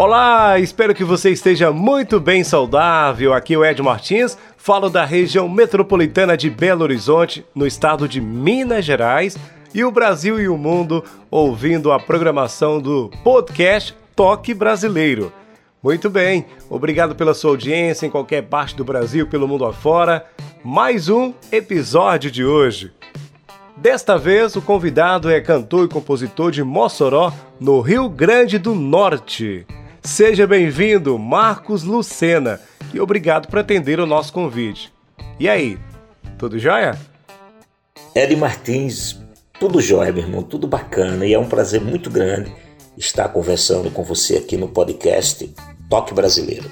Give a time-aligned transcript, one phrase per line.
[0.00, 3.34] Olá, espero que você esteja muito bem saudável.
[3.34, 8.18] Aqui é o Ed Martins, falo da região metropolitana de Belo Horizonte, no estado de
[8.18, 9.36] Minas Gerais,
[9.74, 15.30] e o Brasil e o mundo ouvindo a programação do podcast Toque Brasileiro.
[15.82, 20.24] Muito bem, obrigado pela sua audiência em qualquer parte do Brasil, pelo mundo afora.
[20.64, 22.90] Mais um episódio de hoje.
[23.76, 27.30] Desta vez, o convidado é cantor e compositor de Mossoró,
[27.60, 29.66] no Rio Grande do Norte.
[30.02, 32.58] Seja bem-vindo, Marcos Lucena,
[32.92, 34.90] e obrigado por atender o nosso convite.
[35.38, 35.78] E aí,
[36.38, 36.98] tudo jóia?
[38.14, 39.20] Ed Martins,
[39.58, 42.50] tudo jóia, meu irmão, tudo bacana, e é um prazer muito grande
[42.96, 45.54] estar conversando com você aqui no podcast
[45.90, 46.70] Toque Brasileiro.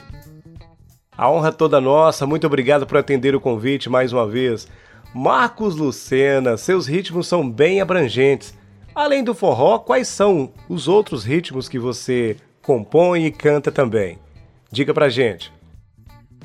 [1.17, 4.67] A honra é toda nossa, muito obrigado por atender o convite mais uma vez.
[5.15, 8.55] Marcos Lucena, seus ritmos são bem abrangentes.
[8.95, 12.37] Além do forró, quais são os outros ritmos que você
[12.69, 14.19] compõe e canta também.
[14.71, 15.51] Diga pra gente.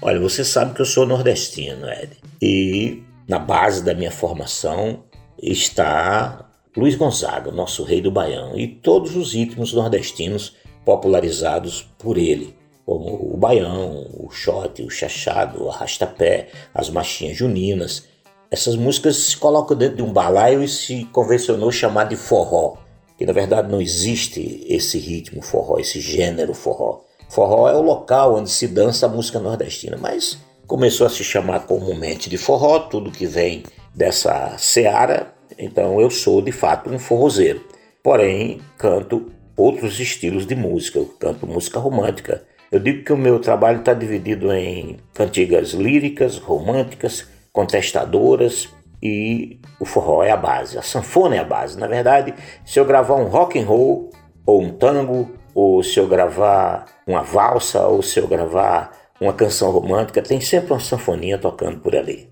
[0.02, 2.12] Olha, você sabe que eu sou nordestino, Ed.
[2.42, 5.04] E na base da minha formação
[5.38, 12.56] está Luiz Gonzaga, nosso rei do baião, e todos os ritmos nordestinos popularizados por ele,
[12.86, 18.08] como o baião, o xote, o chachado, o arrastapé, as machinhas juninas.
[18.50, 22.78] Essas músicas se colocam dentro de um balaio e se convencionou chamar de forró
[23.24, 27.06] que na verdade não existe esse ritmo forró, esse gênero forró.
[27.30, 31.62] Forró é o local onde se dança a música nordestina, mas começou a se chamar
[31.62, 33.64] comumente de forró, tudo que vem
[33.96, 37.64] dessa seara, então eu sou de fato um forrozeiro.
[38.04, 42.44] Porém, canto outros estilos de música, eu canto música romântica.
[42.70, 48.68] Eu digo que o meu trabalho está dividido em cantigas líricas, românticas, contestadoras
[49.04, 51.78] e o forró é a base, a sanfona é a base.
[51.78, 52.34] Na verdade,
[52.64, 54.10] se eu gravar um rock and roll
[54.46, 59.72] ou um tango, ou se eu gravar uma valsa, ou se eu gravar uma canção
[59.72, 62.30] romântica, tem sempre uma sanfoninha tocando por ali.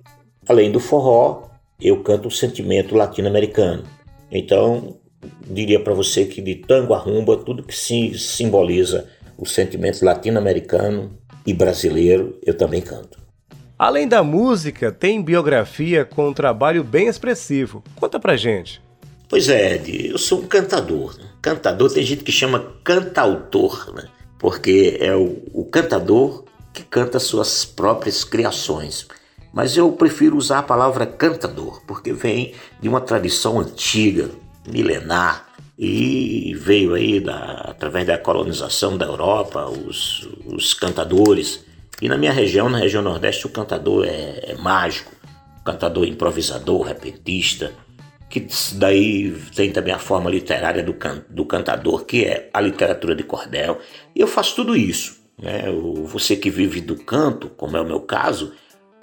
[0.47, 1.43] Além do forró,
[1.79, 3.83] eu canto o sentimento latino-americano.
[4.31, 4.95] Então,
[5.41, 11.17] diria para você que de tango a rumba, tudo que se simboliza o sentimento latino-americano
[11.45, 13.20] e brasileiro, eu também canto.
[13.81, 17.83] Além da música, tem biografia com um trabalho bem expressivo.
[17.95, 18.79] Conta pra gente.
[19.27, 21.17] Pois é, Ed, eu sou um cantador.
[21.17, 21.25] Né?
[21.41, 24.07] Cantador tem gente que chama cantautor, né?
[24.37, 29.07] porque é o, o cantador que canta suas próprias criações.
[29.51, 34.29] Mas eu prefiro usar a palavra cantador, porque vem de uma tradição antiga,
[34.71, 41.70] milenar, e veio aí da, através da colonização da Europa, os, os cantadores
[42.01, 45.11] e na minha região, na região Nordeste, o cantador é, é mágico,
[45.63, 47.71] cantador improvisador, repentista,
[48.29, 53.13] que daí tem também a forma literária do, can, do cantador, que é a literatura
[53.13, 53.79] de cordel.
[54.15, 55.21] E eu faço tudo isso.
[55.39, 55.69] Né?
[55.69, 58.53] O, você que vive do canto, como é o meu caso,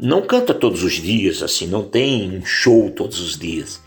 [0.00, 3.82] não canta todos os dias, assim, não tem um show todos os dias.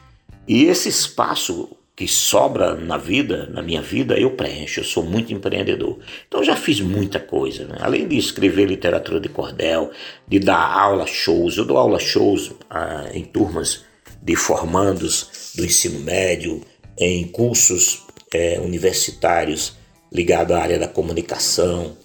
[0.47, 4.79] E esse espaço que sobra na vida, na minha vida, eu preencho.
[4.79, 5.99] Eu sou muito empreendedor.
[6.27, 7.65] Então já fiz muita coisa.
[7.65, 7.77] Né?
[7.79, 9.91] Além de escrever literatura de cordel,
[10.27, 13.83] de dar aula shows, eu dou aula shows ah, em turmas
[14.19, 16.63] de formandos do ensino médio,
[16.97, 19.77] em cursos eh, universitários
[20.11, 21.95] ligados à área da comunicação.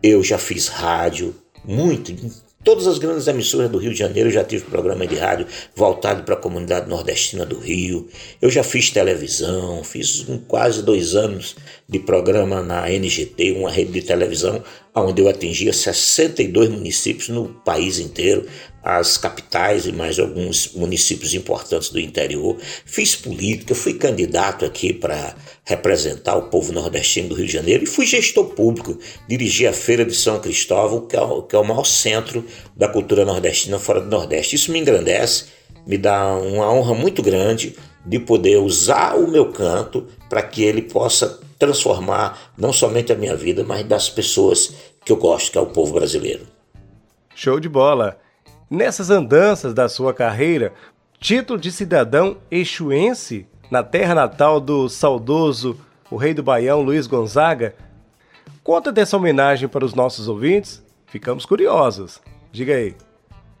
[0.00, 1.34] Eu já fiz rádio,
[1.64, 2.14] muito,
[2.62, 6.24] Todas as grandes emissoras do Rio de Janeiro eu já tive programa de rádio voltado
[6.24, 8.06] para a comunidade nordestina do Rio.
[8.40, 11.56] Eu já fiz televisão, fiz quase dois anos
[11.88, 14.62] de programa na NGT, uma rede de televisão,
[14.94, 18.46] onde eu atingia 62 municípios no país inteiro,
[18.82, 22.56] as capitais e mais alguns municípios importantes do interior.
[22.84, 25.34] Fiz política, fui candidato aqui para
[25.64, 28.98] representar o povo nordestino do Rio de Janeiro e fui gestor público,
[29.28, 32.44] dirigi a Feira de São Cristóvão, que é o, que é o maior centro
[32.74, 34.56] da cultura nordestina fora do Nordeste.
[34.56, 35.44] Isso me engrandece,
[35.86, 40.82] me dá uma honra muito grande de poder usar o meu canto para que ele
[40.82, 44.74] possa transformar não somente a minha vida, mas das pessoas
[45.04, 46.46] que eu gosto, que é o povo brasileiro.
[47.34, 48.18] Show de bola!
[48.70, 50.72] Nessas andanças da sua carreira,
[51.18, 55.78] título de cidadão exuense na terra natal do saudoso
[56.10, 57.74] o rei do Baião Luiz Gonzaga,
[58.64, 60.82] conta dessa homenagem para os nossos ouvintes?
[61.06, 62.20] Ficamos curiosos.
[62.50, 62.96] Diga aí.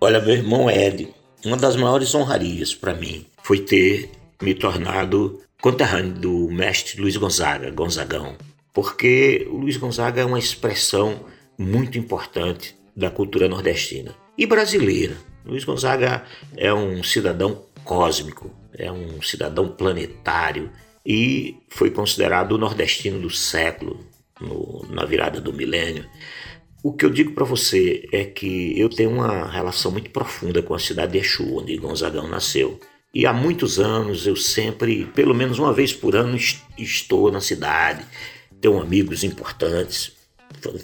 [0.00, 1.14] Olha, meu irmão Ed,
[1.44, 4.10] uma das maiores honrarias para mim foi ter
[4.42, 8.36] me tornado conterrâneo do mestre Luiz Gonzaga, Gonzagão,
[8.72, 11.24] porque o Luiz Gonzaga é uma expressão
[11.58, 15.16] muito importante da cultura nordestina e brasileira.
[15.44, 16.24] Luiz Gonzaga
[16.56, 20.70] é um cidadão cósmico, é um cidadão planetário
[21.04, 24.04] e foi considerado o nordestino do século,
[24.40, 26.04] no, na virada do milênio.
[26.82, 30.74] O que eu digo para você é que eu tenho uma relação muito profunda com
[30.74, 32.80] a cidade de Exu, onde Gonzagão nasceu.
[33.12, 36.38] E há muitos anos eu sempre, pelo menos uma vez por ano,
[36.78, 38.02] estou na cidade.
[38.60, 40.12] Tenho amigos importantes,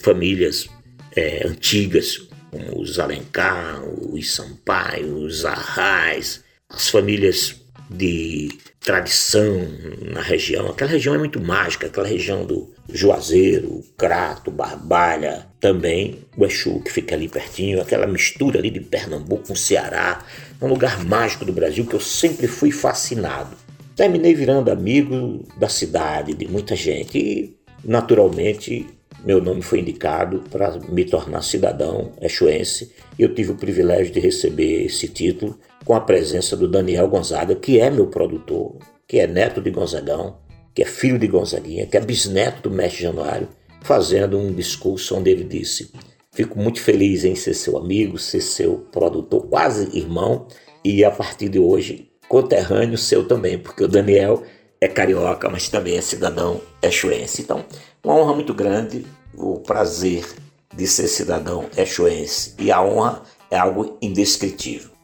[0.03, 0.69] famílias
[1.15, 8.49] é, antigas, como os Alencar, os Sampaio, os Arrais, as famílias de
[8.81, 9.69] tradição
[10.13, 10.69] na região.
[10.69, 16.93] Aquela região é muito mágica, aquela região do Juazeiro, Crato, Barbalha, também o Exu que
[16.93, 20.25] fica ali pertinho, aquela mistura ali de Pernambuco com Ceará,
[20.61, 23.57] um lugar mágico do Brasil que eu sempre fui fascinado.
[23.95, 28.87] Terminei virando amigo da cidade, de muita gente e, naturalmente,
[29.25, 34.85] meu nome foi indicado para me tornar cidadão exuense eu tive o privilégio de receber
[34.85, 39.63] esse título com a presença do Daniel Gonzaga, que é meu produtor, que é neto
[39.63, 40.39] de Gonzagão,
[40.75, 43.49] que é filho de Gonzaguinha, que é bisneto do mestre Januário,
[43.83, 45.93] fazendo um discurso onde ele disse:
[46.33, 50.49] Fico muito feliz em ser seu amigo, ser seu produtor, quase irmão,
[50.85, 54.43] e a partir de hoje, conterrâneo seu também, porque o Daniel
[54.81, 57.43] é carioca, mas também é cidadão exuense.
[57.43, 57.65] Então,
[58.03, 59.07] uma honra muito grande,
[59.37, 60.27] o prazer
[60.75, 63.23] de ser cidadão exuense e a honra
[63.53, 64.96] é algo indescritível.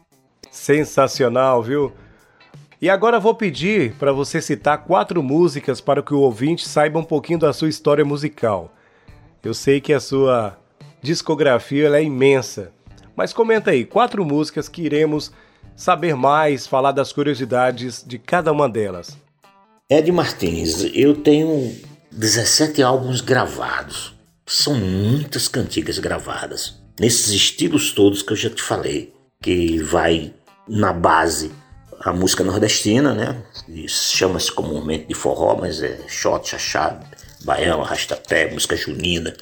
[0.52, 1.90] Sensacional, viu?
[2.78, 7.04] E agora vou pedir para você citar quatro músicas para que o ouvinte saiba um
[7.04, 8.70] pouquinho da sua história musical.
[9.42, 10.58] Eu sei que a sua
[11.02, 12.70] discografia é imensa,
[13.16, 15.32] mas comenta aí quatro músicas que iremos
[15.74, 19.16] saber mais, falar das curiosidades de cada uma delas.
[19.88, 21.74] Ed Martins, eu tenho
[22.10, 24.14] 17 álbuns gravados.
[24.46, 26.82] São muitas cantigas gravadas.
[27.00, 30.34] Nesses estilos todos que eu já te falei, que vai
[30.68, 31.50] na base
[32.00, 33.42] a música nordestina, né?
[33.86, 37.06] Chama-se comumente de forró, mas é shot, chachado,
[37.44, 39.34] baião, arrastapé, música junina.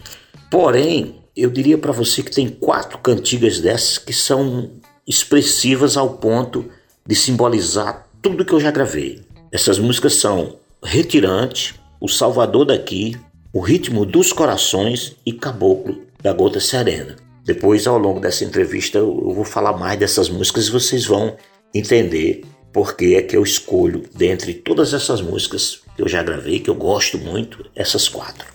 [0.51, 4.71] Porém, eu diria para você que tem quatro cantigas dessas que são
[5.07, 6.71] expressivas ao ponto
[7.07, 9.23] de simbolizar tudo que eu já gravei.
[9.51, 13.19] Essas músicas são Retirante, O Salvador daqui,
[13.53, 17.17] O Ritmo dos Corações e Caboclo da Gota Serena.
[17.45, 21.37] Depois, ao longo dessa entrevista, eu vou falar mais dessas músicas e vocês vão
[21.75, 26.61] entender por que é que eu escolho, dentre todas essas músicas que eu já gravei,
[26.61, 28.47] que eu gosto muito, essas quatro.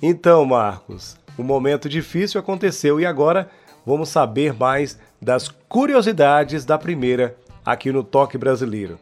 [0.00, 3.50] Então, Marcos, o um momento difícil aconteceu e agora
[3.84, 8.98] vamos saber mais das curiosidades da primeira aqui no Toque Brasileiro.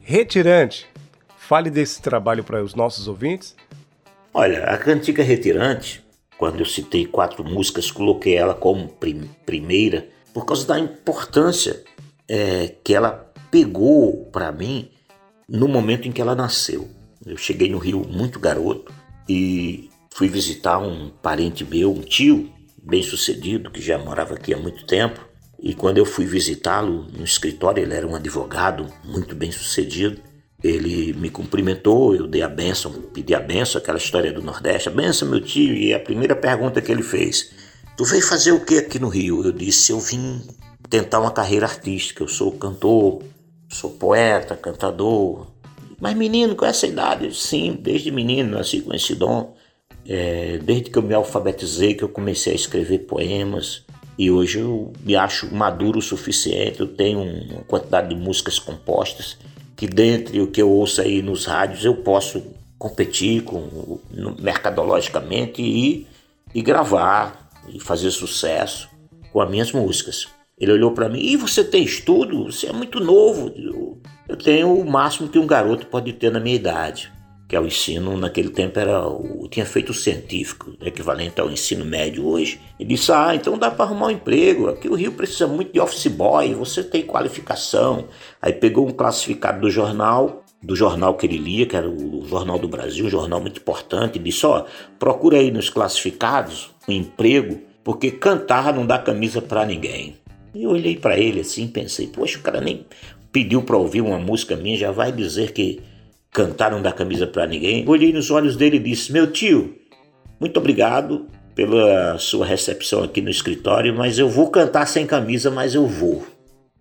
[0.00, 0.88] Retirante,
[1.36, 3.54] fale desse trabalho para os nossos ouvintes.
[4.32, 6.02] Olha, a cantiga Retirante
[6.40, 11.84] quando eu citei quatro músicas, coloquei ela como prim primeira por causa da importância
[12.26, 14.90] é, que ela pegou para mim
[15.46, 16.88] no momento em que ela nasceu.
[17.26, 18.90] Eu cheguei no Rio muito garoto
[19.28, 22.50] e fui visitar um parente meu, um tio
[22.82, 25.20] bem sucedido que já morava aqui há muito tempo.
[25.62, 30.22] E quando eu fui visitá-lo no escritório, ele era um advogado muito bem sucedido.
[30.62, 34.88] Ele me cumprimentou, eu dei a benção, pedi a benção, aquela história do Nordeste.
[34.88, 37.50] A benção, meu tio, e a primeira pergunta que ele fez:
[37.96, 39.42] Tu veio fazer o que aqui no Rio?
[39.42, 40.42] Eu disse: Eu vim
[40.90, 42.22] tentar uma carreira artística.
[42.22, 43.22] Eu sou cantor,
[43.70, 45.46] sou poeta, cantador.
[45.98, 49.54] Mas menino, com essa idade, sim, desde menino nasci com esse dom.
[50.06, 53.84] É, desde que eu me alfabetizei, que eu comecei a escrever poemas.
[54.18, 56.80] E hoje eu me acho maduro o suficiente.
[56.80, 59.38] Eu tenho uma quantidade de músicas compostas
[59.80, 62.42] que dentre o que eu ouço aí nos rádios eu posso
[62.78, 63.98] competir com
[64.38, 66.06] mercadologicamente e,
[66.54, 68.90] e gravar e fazer sucesso
[69.32, 70.28] com as minhas músicas.
[70.58, 72.52] Ele olhou para mim, e você tem estudo?
[72.52, 73.50] Você é muito novo.
[74.28, 77.10] Eu, tenho o máximo que um garoto pode ter na minha idade
[77.50, 81.84] que é o ensino, naquele tempo era o, tinha feito o científico, equivalente ao ensino
[81.84, 82.60] médio hoje.
[82.78, 84.68] E disse: Ah, então dá para arrumar um emprego.
[84.68, 88.04] Aqui o Rio precisa muito de office boy, você tem qualificação.
[88.40, 92.56] Aí pegou um classificado do jornal, do jornal que ele lia, que era o Jornal
[92.56, 94.64] do Brasil, um jornal muito importante, e disse: Ó, oh,
[94.96, 100.14] procura aí nos classificados um emprego, porque cantar não dá camisa para ninguém.
[100.54, 102.86] E eu olhei para ele assim, pensei: Poxa, o cara nem
[103.32, 105.89] pediu para ouvir uma música minha, já vai dizer que
[106.30, 107.88] cantar não dá camisa para ninguém.
[107.88, 109.76] Olhei nos olhos dele e disse: Meu tio,
[110.38, 115.74] muito obrigado, pela sua recepção aqui no escritório, mas eu vou cantar sem camisa, mas
[115.74, 116.26] eu vou.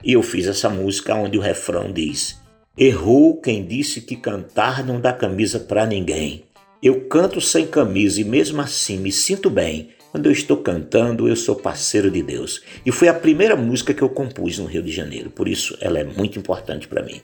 [0.04, 2.40] E eu fiz essa música onde o refrão diz:
[2.78, 6.46] Errou quem disse que cantar não dá camisa para ninguém.
[6.82, 9.90] Eu canto sem camisa e mesmo assim me sinto bem.
[10.12, 12.64] Quando eu estou cantando, eu sou parceiro de Deus.
[12.86, 16.00] E foi a primeira música que eu compus no Rio de Janeiro, por isso ela
[16.00, 17.22] é muito importante para mim.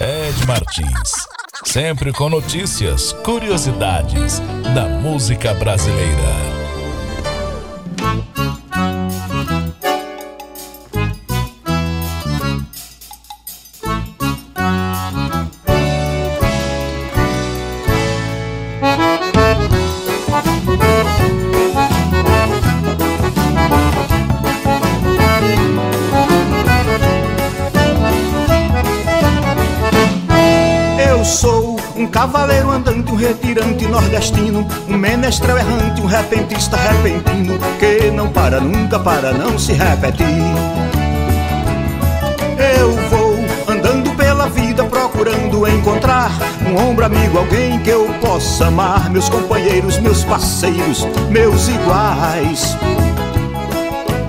[0.00, 1.10] Ed Martins,
[1.64, 4.38] sempre com notícias, curiosidades
[4.72, 6.57] da música brasileira.
[34.28, 40.26] Nordestino, um menestrel errante, um repentista repentino, que não para nunca para não se repetir.
[42.78, 43.36] Eu vou
[43.68, 46.30] andando pela vida procurando encontrar
[46.66, 52.76] um ombro amigo, alguém que eu possa amar, meus companheiros, meus parceiros, meus iguais.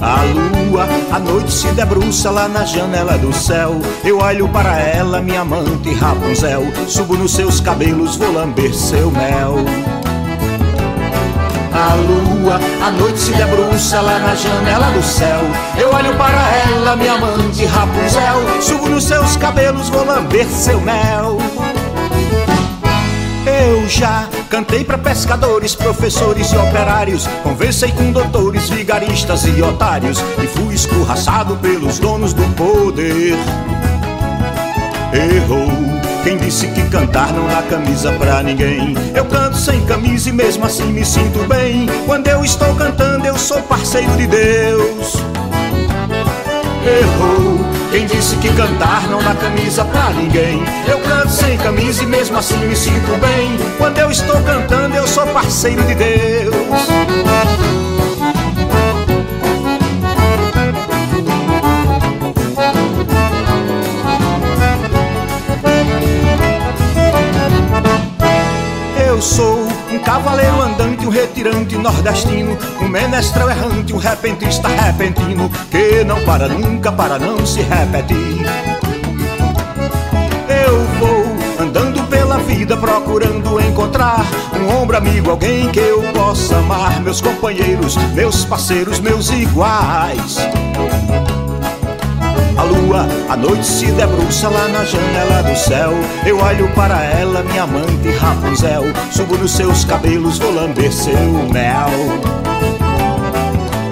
[0.02, 3.80] A lua, a noite se debruça lá na janela do céu.
[4.04, 6.64] Eu olho para ela, minha amante Rapunzel.
[6.88, 9.56] Subo nos seus cabelos, vou lamber seu mel.
[11.74, 15.42] A lua, a noite se debruça lá na janela do céu.
[15.78, 18.62] Eu olho para ela, minha amante Rapunzel.
[18.62, 21.38] Subo nos seus cabelos, vou lamber seu mel.
[23.90, 27.28] Já cantei para pescadores, professores e operários.
[27.42, 30.24] Conversei com doutores, vigaristas e otários.
[30.42, 33.36] E fui escorraçado pelos donos do poder.
[35.12, 35.68] Errou.
[36.24, 38.94] Quem disse que cantar não dá camisa pra ninguém?
[39.16, 41.88] Eu canto sem camisa e mesmo assim me sinto bem.
[42.06, 45.16] Quando eu estou cantando, eu sou parceiro de Deus.
[46.86, 47.59] Errou.
[47.92, 50.64] Quem disse que cantar não dá camisa pra ninguém?
[50.88, 53.58] Eu canto sem camisa e mesmo assim me sinto bem.
[53.80, 56.56] Quando eu estou cantando, eu sou parceiro de Deus.
[69.08, 69.59] Eu sou
[70.10, 76.92] cavaleiro andante, um retirante nordestino, um menestrel errante, um repentista repentino, que não para nunca
[76.92, 78.44] para não se repetir.
[80.66, 84.26] Eu vou andando pela vida procurando encontrar
[84.60, 90.38] um ombro amigo, alguém que eu possa amar, meus companheiros, meus parceiros, meus iguais.
[92.60, 95.94] A lua, a noite se debruça lá na janela do céu.
[96.26, 98.84] Eu olho para ela, minha amante Rapunzel.
[99.14, 101.16] Subo nos seus cabelos, vou lamber seu
[101.54, 101.88] mel.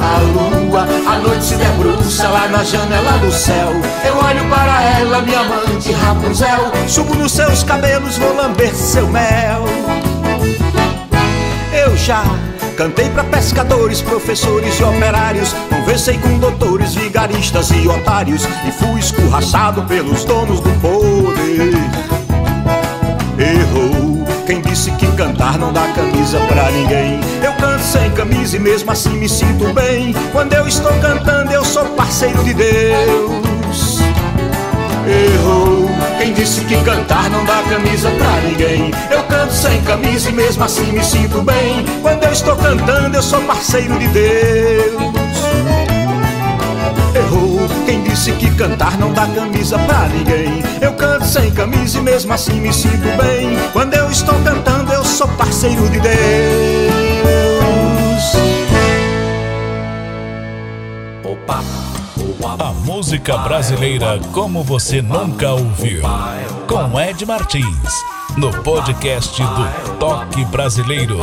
[0.01, 3.69] A lua, a noite se debruça lá na janela do céu.
[4.05, 6.69] Eu olho para ela, minha amante Rapunzel.
[6.89, 9.63] Subo nos seus cabelos, vou lamber seu mel.
[11.71, 12.21] Eu já
[12.77, 15.51] Cantei para pescadores, professores e operários.
[15.67, 18.43] Conversei com doutores, vigaristas e otários.
[18.67, 21.73] E fui escorraçado pelos donos do poder.
[23.39, 24.23] Errou.
[24.45, 27.19] Quem disse que cantar não dá camisa pra ninguém?
[27.43, 30.13] Eu canto sem camisa e mesmo assim me sinto bem.
[30.31, 33.99] Quando eu estou cantando, eu sou parceiro de Deus.
[35.07, 35.76] Errou.
[36.17, 38.91] Quem disse que cantar não dá camisa pra ninguém?
[39.09, 41.85] Eu canto sem camisa e mesmo assim me sinto bem.
[42.01, 45.37] Quando eu estou cantando, eu sou parceiro de Deus.
[47.15, 47.67] Errou.
[47.85, 50.63] Quem disse que cantar não dá camisa pra ninguém?
[50.81, 53.57] Eu canto sem camisa e mesmo assim me sinto bem.
[53.73, 56.76] Quando eu estou cantando, eu sou parceiro de Deus.
[62.97, 66.01] Música brasileira como você nunca ouviu.
[66.67, 68.03] Com Ed Martins,
[68.35, 71.19] no podcast do Toque Brasileiro.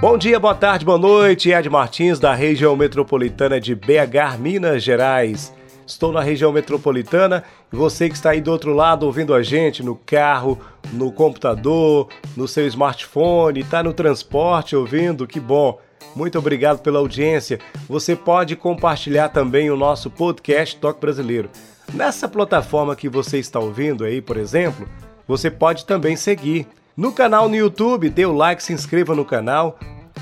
[0.00, 1.50] Bom dia, boa tarde, boa noite.
[1.50, 5.52] Ed Martins, da região metropolitana de BH, Minas Gerais.
[5.90, 7.42] Estou na região metropolitana
[7.72, 10.56] e você que está aí do outro lado ouvindo a gente no carro,
[10.92, 15.80] no computador, no seu smartphone, está no transporte ouvindo, que bom.
[16.14, 17.58] Muito obrigado pela audiência.
[17.88, 21.50] Você pode compartilhar também o nosso podcast Toque Brasileiro.
[21.92, 24.88] Nessa plataforma que você está ouvindo aí, por exemplo,
[25.26, 26.68] você pode também seguir.
[26.96, 29.76] No canal no YouTube, dê o like, se inscreva no canal,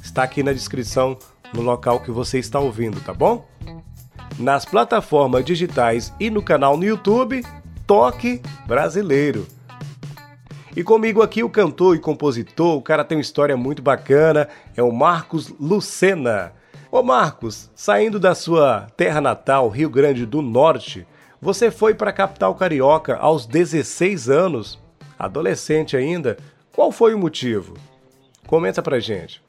[0.04, 1.18] Está aqui na descrição
[1.54, 3.48] no local que você está ouvindo, tá bom?
[4.40, 7.44] Nas plataformas digitais e no canal no YouTube
[7.86, 9.46] Toque Brasileiro.
[10.76, 14.82] E comigo aqui o cantor e compositor, o cara tem uma história muito bacana, é
[14.82, 16.54] o Marcos Lucena.
[16.92, 21.06] Ô Marcos, saindo da sua terra natal, Rio Grande do Norte,
[21.42, 24.80] você foi para a capital carioca aos 16 anos,
[25.18, 26.38] adolescente ainda.
[26.72, 27.74] Qual foi o motivo?
[28.48, 29.44] Comenta pra gente.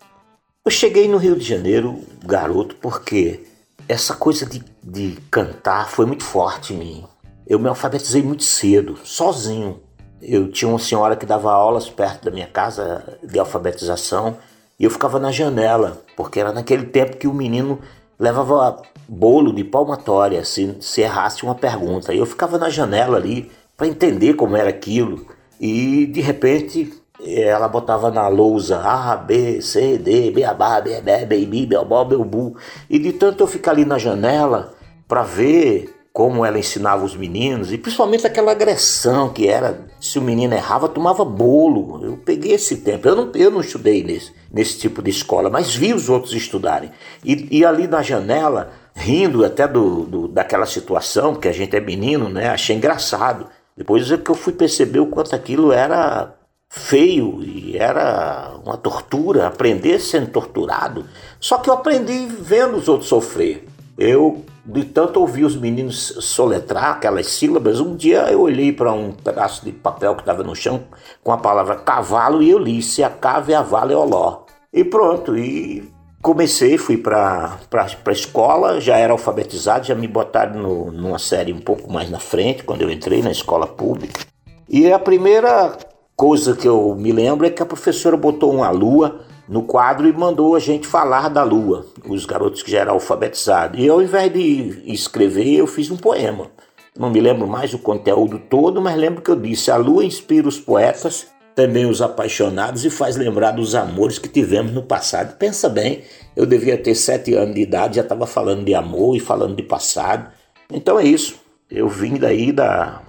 [0.64, 3.44] Eu cheguei no Rio de Janeiro, garoto, porque
[3.90, 7.04] essa coisa de, de cantar foi muito forte em mim.
[7.44, 9.80] Eu me alfabetizei muito cedo, sozinho.
[10.22, 14.36] Eu tinha uma senhora que dava aulas perto da minha casa de alfabetização
[14.78, 17.80] e eu ficava na janela, porque era naquele tempo que o menino
[18.16, 22.14] levava bolo de palmatória se, se errasse uma pergunta.
[22.14, 25.26] E eu ficava na janela ali para entender como era aquilo.
[25.58, 32.04] E de repente ela botava na lousa A, B, C, D, Beabá, Beabé, Beibi, Belbó,
[32.04, 32.56] Belbu.
[32.88, 34.74] E de tanto eu ficar ali na janela
[35.06, 40.22] para ver como ela ensinava os meninos, e principalmente aquela agressão que era, se o
[40.22, 42.04] menino errava, tomava bolo.
[42.04, 43.06] Eu peguei esse tempo.
[43.06, 46.90] Eu não, eu não estudei nesse, nesse tipo de escola, mas vi os outros estudarem.
[47.24, 51.80] E, e ali na janela, rindo até do, do, daquela situação, porque a gente é
[51.80, 52.48] menino, né?
[52.48, 53.46] Achei engraçado.
[53.76, 56.34] Depois é que eu fui perceber o quanto aquilo era
[56.72, 61.04] feio e era uma tortura, aprender sendo torturado.
[61.40, 63.66] Só que eu aprendi vendo os outros sofrer.
[63.98, 69.10] Eu, de tanto ouvir os meninos soletrar aquelas sílabas, um dia eu olhei para um
[69.10, 70.84] pedaço de papel que estava no chão
[71.24, 74.44] com a palavra cavalo e eu li: se a cave a vale oló.
[74.72, 75.90] E pronto, e
[76.22, 81.60] comecei, fui para a escola, já era alfabetizado, já me botaram no, numa série um
[81.60, 84.20] pouco mais na frente, quando eu entrei na escola pública.
[84.68, 85.76] E a primeira
[86.20, 90.12] coisa que eu me lembro é que a professora botou uma lua no quadro e
[90.12, 93.80] mandou a gente falar da lua, os garotos que já eram alfabetizados.
[93.80, 96.50] E ao invés de escrever, eu fiz um poema.
[96.94, 100.46] Não me lembro mais o conteúdo todo, mas lembro que eu disse: A lua inspira
[100.46, 105.38] os poetas, também os apaixonados, e faz lembrar dos amores que tivemos no passado.
[105.38, 106.02] Pensa bem,
[106.36, 109.62] eu devia ter sete anos de idade, já estava falando de amor e falando de
[109.62, 110.30] passado.
[110.70, 111.36] Então é isso.
[111.70, 113.00] Eu vim daí da,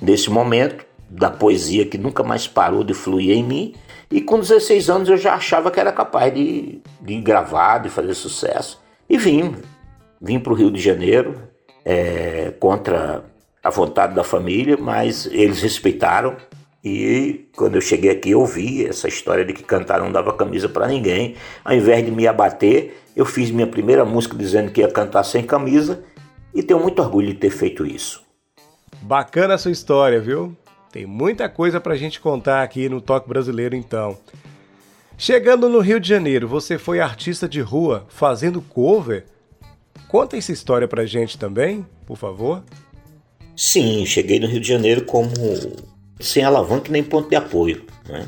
[0.00, 3.74] desse momento da poesia que nunca mais parou de fluir em mim.
[4.10, 8.14] E com 16 anos eu já achava que era capaz de, de gravar, de fazer
[8.14, 8.80] sucesso.
[9.08, 9.56] E vim.
[10.20, 11.42] Vim para o Rio de Janeiro
[11.84, 13.24] é, contra
[13.62, 16.36] a vontade da família, mas eles respeitaram.
[16.82, 20.68] E quando eu cheguei aqui, eu ouvi essa história de que cantar não dava camisa
[20.68, 21.34] para ninguém.
[21.64, 25.42] Ao invés de me abater, eu fiz minha primeira música dizendo que ia cantar sem
[25.42, 26.02] camisa
[26.54, 28.22] e tenho muito orgulho de ter feito isso.
[29.02, 30.56] Bacana a sua história, viu?
[30.92, 34.18] Tem muita coisa para a gente contar aqui no Toque Brasileiro, então.
[35.16, 39.26] Chegando no Rio de Janeiro, você foi artista de rua fazendo cover?
[40.08, 42.64] Conta essa história pra gente também, por favor.
[43.54, 45.30] Sim, cheguei no Rio de Janeiro como
[46.18, 48.26] sem alavanca nem ponto de apoio, né?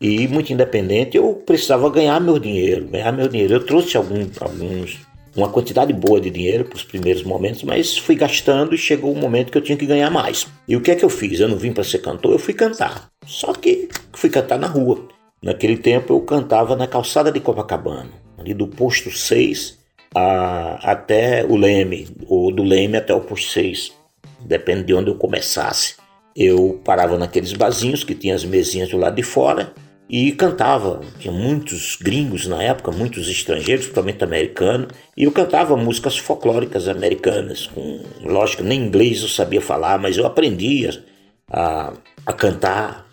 [0.00, 3.54] E muito independente, eu precisava ganhar meu dinheiro, ganhar meu dinheiro.
[3.54, 5.00] Eu trouxe algum, alguns
[5.38, 9.16] uma quantidade boa de dinheiro para os primeiros momentos, mas fui gastando e chegou o
[9.16, 10.48] um momento que eu tinha que ganhar mais.
[10.66, 11.38] E o que é que eu fiz?
[11.38, 13.08] Eu não vim para ser cantor, eu fui cantar.
[13.24, 15.06] Só que fui cantar na rua.
[15.40, 19.78] Naquele tempo eu cantava na calçada de Copacabana, ali do posto 6
[20.12, 23.92] a, até o Leme, ou do Leme até o posto 6,
[24.40, 25.94] depende de onde eu começasse.
[26.34, 29.72] Eu parava naqueles barzinhos que tinha as mesinhas do lado de fora
[30.08, 31.00] e cantava.
[31.18, 37.66] Tinha muitos gringos na época, muitos estrangeiros, principalmente americanos, e eu cantava músicas folclóricas americanas.
[37.66, 41.04] Com, lógico, nem inglês eu sabia falar, mas eu aprendia
[41.50, 41.92] a,
[42.24, 43.06] a cantar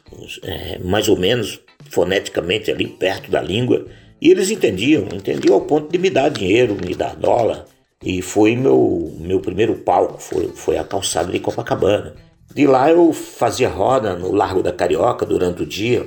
[0.44, 3.86] é, mais ou menos foneticamente ali perto da língua.
[4.22, 7.66] E eles entendiam, entendiam ao ponto de me dar dinheiro, me dar dólar.
[8.02, 12.16] E foi meu, meu primeiro palco, foi, foi a calçada de Copacabana.
[12.54, 16.06] De lá eu fazia roda no Largo da Carioca durante o dia,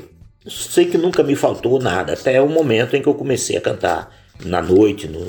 [0.49, 4.15] Sei que nunca me faltou nada, até o momento em que eu comecei a cantar
[4.45, 5.27] na noite, no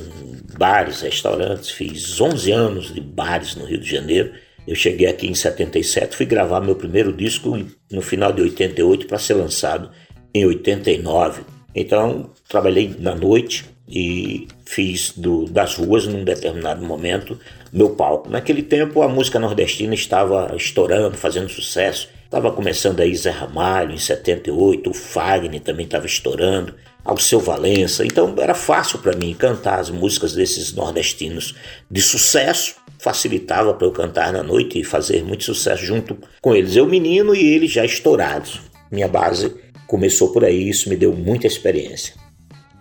[0.58, 1.70] bares, restaurantes.
[1.70, 4.32] Fiz 11 anos de bares no Rio de Janeiro.
[4.68, 7.58] Eu cheguei aqui em 77, fui gravar meu primeiro disco
[7.92, 9.90] no final de 88 para ser lançado
[10.34, 11.42] em 89.
[11.74, 17.40] Então, trabalhei na noite, e fiz do, das ruas, num determinado momento,
[17.74, 18.30] meu palco.
[18.30, 22.08] Naquele tempo, a música nordestina estava estourando, fazendo sucesso.
[22.30, 28.06] Estava começando aí Zé Ramalho, em 78, o Fagner também estava estourando, Alceu Valença.
[28.06, 31.56] Então era fácil para mim cantar as músicas desses nordestinos
[31.90, 32.76] de sucesso.
[33.00, 36.76] Facilitava para eu cantar na noite e fazer muito sucesso junto com eles.
[36.76, 38.62] Eu menino e eles já estourados.
[38.92, 39.56] Minha base
[39.88, 42.14] começou por aí, isso me deu muita experiência.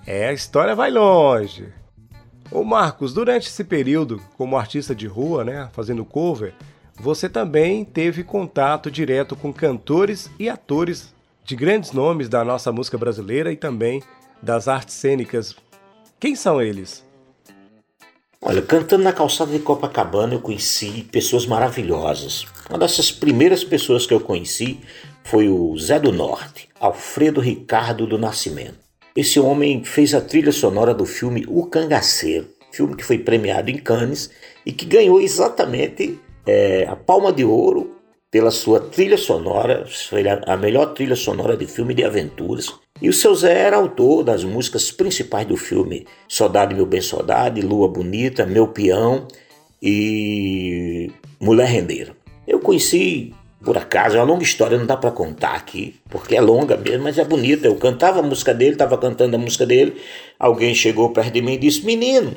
[0.07, 1.69] É, a história vai longe.
[2.53, 6.53] Ô Marcos, durante esse período, como artista de rua, né, fazendo cover,
[7.01, 12.99] você também teve contato direto com cantores e atores de grandes nomes da nossa música
[12.99, 14.03] brasileira e também
[14.43, 15.57] das artes cênicas.
[16.19, 17.07] Quem são eles?
[18.41, 22.47] Olha, cantando na calçada de Copacabana eu conheci pessoas maravilhosas.
[22.69, 24.81] Uma dessas primeiras pessoas que eu conheci
[25.25, 28.79] foi o Zé do Norte, Alfredo Ricardo do Nascimento.
[29.17, 33.79] Esse homem fez a trilha sonora do filme O Cangaceiro, filme que foi premiado em
[33.79, 34.31] Cannes
[34.65, 37.95] e que ganhou exatamente é, a Palma de Ouro
[38.31, 39.85] pela sua trilha sonora,
[40.47, 42.73] a melhor trilha sonora de filme de aventuras.
[43.01, 47.61] E o seu Zé era autor das músicas principais do filme Soldado Meu Bem Soldado,
[47.67, 49.29] Lua Bonita, Meu Peão
[49.83, 52.17] e Mulher Rendeira.
[52.47, 56.41] Eu conheci por acaso, é uma longa história, não dá para contar aqui, porque é
[56.41, 57.67] longa mesmo, mas é bonita.
[57.67, 60.01] Eu cantava a música dele, estava cantando a música dele,
[60.39, 62.37] alguém chegou perto de mim e disse: Menino,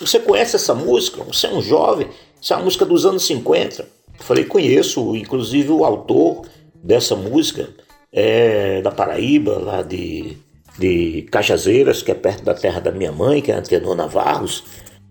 [0.00, 1.22] você conhece essa música?
[1.24, 2.08] Você é um jovem,
[2.40, 3.82] isso é uma música dos anos 50.
[3.82, 3.88] Eu
[4.24, 6.42] falei: Conheço, inclusive o autor
[6.74, 7.68] dessa música
[8.12, 10.36] é da Paraíba, lá de,
[10.78, 14.64] de Cajazeiras, que é perto da terra da minha mãe, que é Antenor Navarros,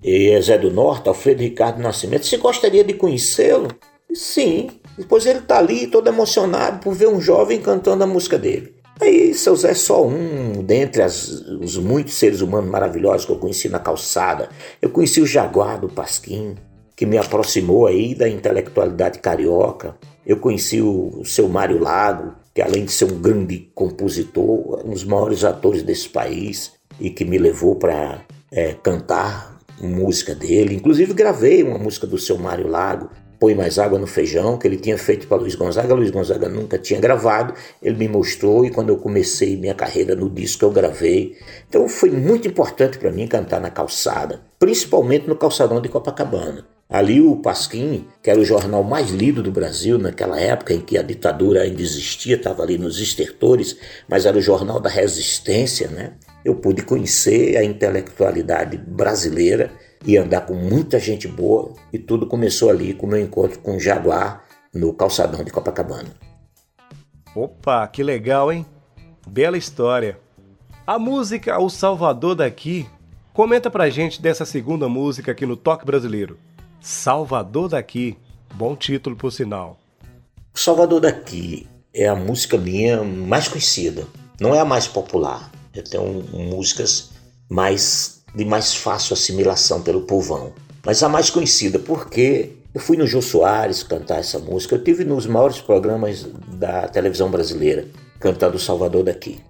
[0.03, 2.25] e é Zé do Norte, Alfredo Ricardo Nascimento.
[2.25, 3.67] Você gostaria de conhecê-lo?
[4.13, 8.77] Sim, depois ele tá ali todo emocionado por ver um jovem cantando a música dele.
[8.99, 13.37] Aí seu Zé é só um dentre as, os muitos seres humanos maravilhosos que eu
[13.37, 14.49] conheci na calçada.
[14.81, 16.55] Eu conheci o Jaguar do Pasquim,
[16.97, 19.95] que me aproximou aí da intelectualidade carioca.
[20.25, 24.89] Eu conheci o, o seu Mário Lago, que além de ser um grande compositor, um
[24.89, 30.75] dos maiores atores desse país e que me levou para é, cantar música dele.
[30.75, 34.77] Inclusive gravei uma música do seu Mário Lago Põe Mais Água no Feijão, que ele
[34.77, 35.93] tinha feito para Luiz Gonzaga.
[35.93, 40.27] Luiz Gonzaga nunca tinha gravado, ele me mostrou e quando eu comecei minha carreira no
[40.27, 41.37] disco eu gravei.
[41.69, 46.76] Então foi muito importante para mim cantar na calçada, principalmente no calçadão de Copacabana.
[46.89, 50.97] Ali o Pasquim, que era o jornal mais lido do Brasil naquela época em que
[50.97, 56.13] a ditadura ainda existia, estava ali nos estertores, mas era o jornal da resistência, né?
[56.45, 59.69] Eu pude conhecer a intelectualidade brasileira
[60.05, 63.75] e andar com muita gente boa e tudo começou ali com o meu encontro com
[63.75, 66.15] o Jaguar no calçadão de Copacabana.
[67.35, 68.65] Opa, que legal, hein?
[69.27, 70.17] Bela história.
[70.85, 72.87] A música O Salvador daqui
[73.33, 76.39] comenta pra gente dessa segunda música aqui no Toque Brasileiro.
[76.79, 78.17] Salvador daqui,
[78.53, 79.77] bom título por sinal.
[80.53, 84.07] Salvador daqui é a música minha mais conhecida,
[84.39, 85.51] não é a mais popular.
[85.73, 87.09] Eu tenho músicas
[87.49, 90.53] mais de mais fácil assimilação pelo povão.
[90.85, 95.03] Mas a mais conhecida, porque eu fui no Jô Soares cantar essa música, eu tive
[95.03, 97.87] nos maiores programas da televisão brasileira
[98.19, 99.41] cantando Salvador daqui.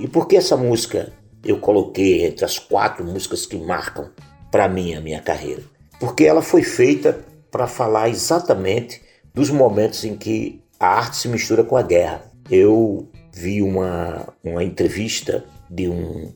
[0.00, 1.12] E por que essa música
[1.44, 4.10] eu coloquei entre as quatro músicas que marcam
[4.50, 5.62] para mim a minha carreira?
[6.00, 9.02] Porque ela foi feita para falar exatamente
[9.34, 12.22] dos momentos em que a arte se mistura com a guerra.
[12.50, 16.32] Eu vi uma, uma entrevista de um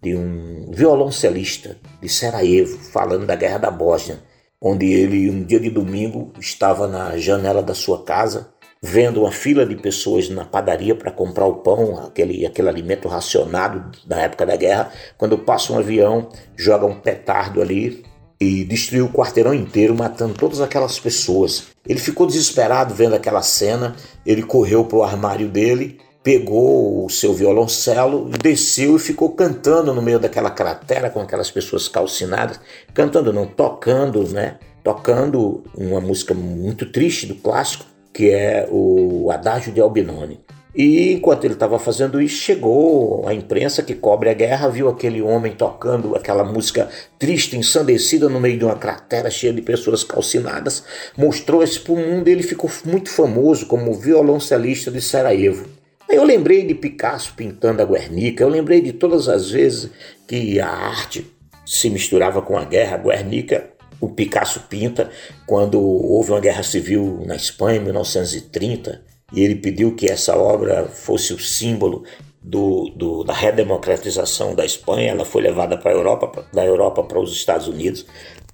[0.00, 4.20] de um violoncelista de Sarajevo falando da guerra da Bósnia,
[4.60, 8.48] onde ele, um dia de domingo, estava na janela da sua casa
[8.80, 13.90] vendo uma fila de pessoas na padaria para comprar o pão, aquele, aquele alimento racionado
[14.06, 18.04] da época da guerra, quando passa um avião, joga um petardo ali
[18.40, 21.68] e destruiu o quarteirão inteiro, matando todas aquelas pessoas.
[21.86, 25.98] Ele ficou desesperado vendo aquela cena, ele correu para o armário dele
[26.28, 31.88] pegou o seu violoncelo, desceu e ficou cantando no meio daquela cratera com aquelas pessoas
[31.88, 32.60] calcinadas,
[32.92, 34.58] cantando não, tocando, né?
[34.84, 40.38] Tocando uma música muito triste do clássico, que é o Adágio de Albinoni.
[40.74, 45.22] E enquanto ele estava fazendo isso, chegou a imprensa que cobre a guerra, viu aquele
[45.22, 50.84] homem tocando aquela música triste, ensandecida no meio de uma cratera cheia de pessoas calcinadas,
[51.16, 55.66] mostrou isso para o mundo e ele ficou muito famoso como violoncelista de Sarajevo.
[56.08, 59.90] Eu lembrei de Picasso pintando a Guernica, eu lembrei de todas as vezes
[60.26, 61.26] que a arte
[61.66, 62.96] se misturava com a guerra.
[62.96, 65.10] A Guernica, o Picasso pinta
[65.46, 70.86] quando houve uma guerra civil na Espanha em 1930 e ele pediu que essa obra
[70.86, 72.04] fosse o símbolo
[72.42, 75.10] do, do, da redemocratização da Espanha.
[75.10, 78.06] Ela foi levada para a Europa, da Europa para os Estados Unidos,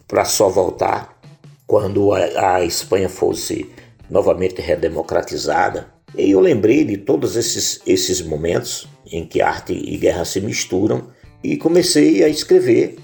[0.09, 1.19] para só voltar
[1.67, 3.71] quando a, a Espanha fosse
[4.11, 5.93] novamente redemocratizada.
[6.17, 11.09] E eu lembrei de todos esses, esses momentos em que arte e guerra se misturam
[11.43, 12.97] e comecei a escrever,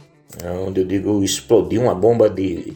[0.67, 2.75] onde eu digo explodiu uma bomba de,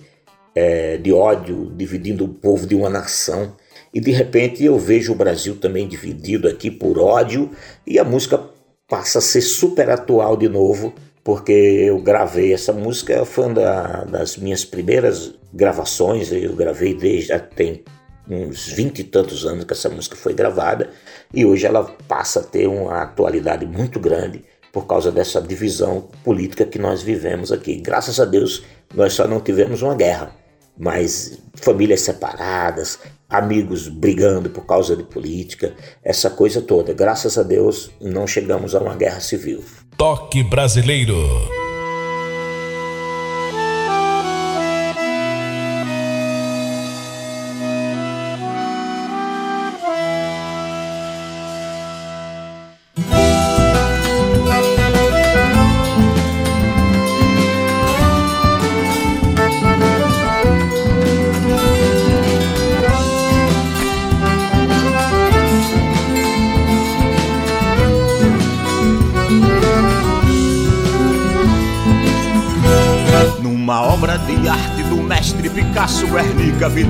[0.55, 3.57] é, de ódio dividindo o povo de uma nação.
[3.95, 7.51] E de repente eu vejo o Brasil também dividido aqui por ódio
[7.87, 8.43] e a música
[8.89, 14.37] passa a ser super atual de novo, porque eu gravei essa música, foi uma das
[14.37, 17.85] minhas primeiras gravações, eu gravei desde já tem
[18.29, 20.91] uns vinte e tantos anos que essa música foi gravada
[21.33, 26.65] e hoje ela passa a ter uma atualidade muito grande por causa dessa divisão política
[26.65, 27.77] que nós vivemos aqui.
[27.77, 30.35] Graças a Deus, nós só não tivemos uma guerra,
[30.77, 36.93] mas famílias separadas, amigos brigando por causa de política, essa coisa toda.
[36.93, 39.65] Graças a Deus, não chegamos a uma guerra civil.
[39.97, 41.17] Toque brasileiro.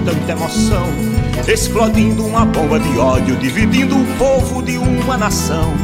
[0.05, 0.87] Tanta emoção
[1.49, 5.75] Explodindo uma bomba de ódio Dividindo o povo de uma nação.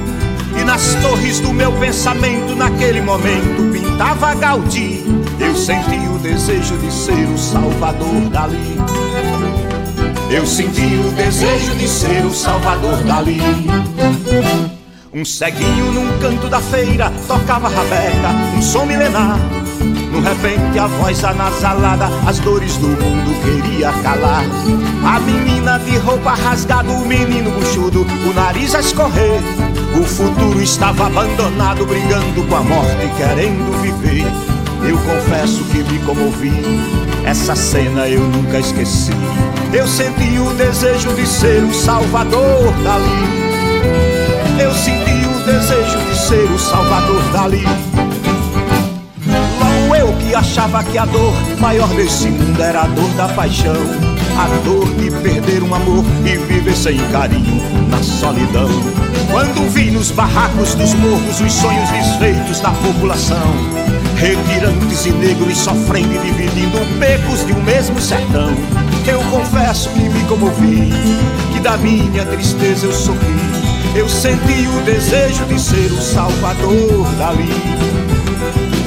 [0.58, 5.04] E nas torres do meu pensamento Naquele momento pintava Gaudí.
[5.38, 8.76] Eu senti o desejo de ser o salvador dali.
[10.30, 13.40] Eu senti o desejo de ser o salvador dali.
[15.12, 19.38] Um ceguinho num canto da feira tocava rabeca, um som milenar
[20.40, 24.44] no repente a voz anasalada, as dores do mundo queria calar.
[25.04, 29.40] A menina de roupa rasgada, o menino buchudo, o nariz a escorrer.
[29.98, 34.26] O futuro estava abandonado, brigando com a morte, querendo viver.
[34.88, 36.52] Eu confesso que me comovi,
[37.24, 39.12] essa cena eu nunca esqueci.
[39.72, 43.50] Eu senti o desejo de ser o salvador dali.
[44.58, 48.09] Eu senti o desejo de ser o salvador dali
[50.12, 53.76] que achava que a dor maior desse mundo era a dor da paixão.
[54.38, 58.68] A dor de perder um amor e viver sem carinho na solidão.
[59.30, 63.54] Quando vi nos barracos dos morros os sonhos desfeitos da população,
[64.16, 68.54] retirantes e negros sofrendo e dividindo becos de um mesmo sertão.
[69.06, 70.90] Eu confesso que me comovi,
[71.52, 73.18] que da minha tristeza eu sorri.
[73.94, 77.99] Eu senti o desejo de ser o salvador dali.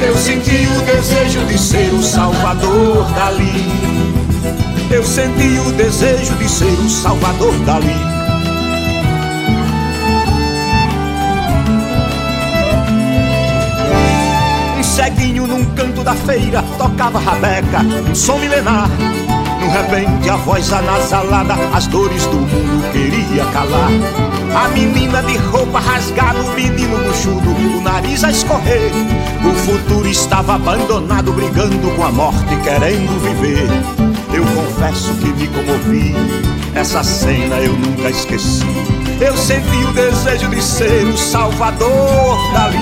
[0.05, 3.65] Eu senti o desejo de ser o salvador dali.
[4.91, 7.95] Eu senti o desejo de ser o salvador dali.
[14.77, 18.89] Um ceguinho num canto da feira tocava rabeca, um som milenar.
[19.73, 23.89] Repente a voz anasalada, as dores do mundo queria calar.
[24.55, 28.91] A menina de roupa rasgada, o menino buchudo, o nariz a escorrer.
[29.43, 33.67] O futuro estava abandonado, brigando com a morte, querendo viver.
[34.31, 36.15] Eu confesso que me comovi,
[36.75, 38.63] essa cena eu nunca esqueci.
[39.19, 42.77] Eu senti o desejo de ser o salvador dali.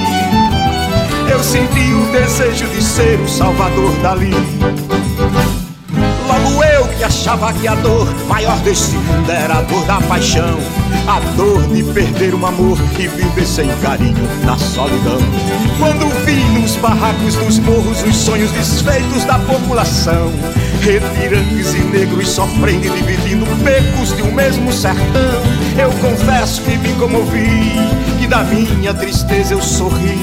[1.31, 4.33] Eu senti o desejo de ser o salvador dali.
[6.27, 6.70] Logo eu
[7.01, 10.59] que achava que a dor maior desse mundo era a dor da paixão.
[11.07, 15.17] A dor de perder um amor e viver sem carinho na solidão.
[15.79, 20.31] Quando vi nos barracos dos morros os sonhos desfeitos da população.
[20.81, 25.41] Retirantes e negros sofrendo e dividindo becos de um mesmo sertão.
[25.79, 27.79] Eu confesso que me comovi,
[28.19, 30.19] que da minha tristeza eu sorri.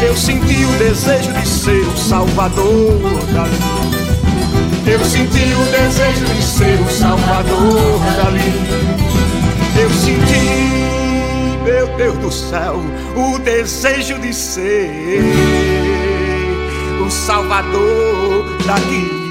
[0.00, 2.98] Eu senti o desejo de ser o salvador
[3.34, 4.01] da
[4.92, 8.52] eu senti o desejo de ser o salvador dali.
[9.80, 12.76] Eu senti, meu Deus do céu,
[13.16, 15.22] o desejo de ser
[17.04, 19.22] o salvador daqui.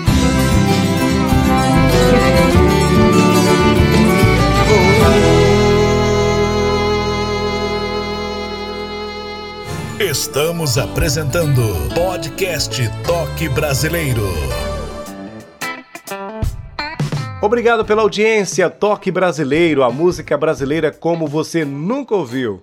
[10.00, 11.62] Estamos apresentando
[11.94, 14.71] podcast Toque Brasileiro.
[17.42, 22.62] Obrigado pela audiência, Toque Brasileiro, a música brasileira como você nunca ouviu.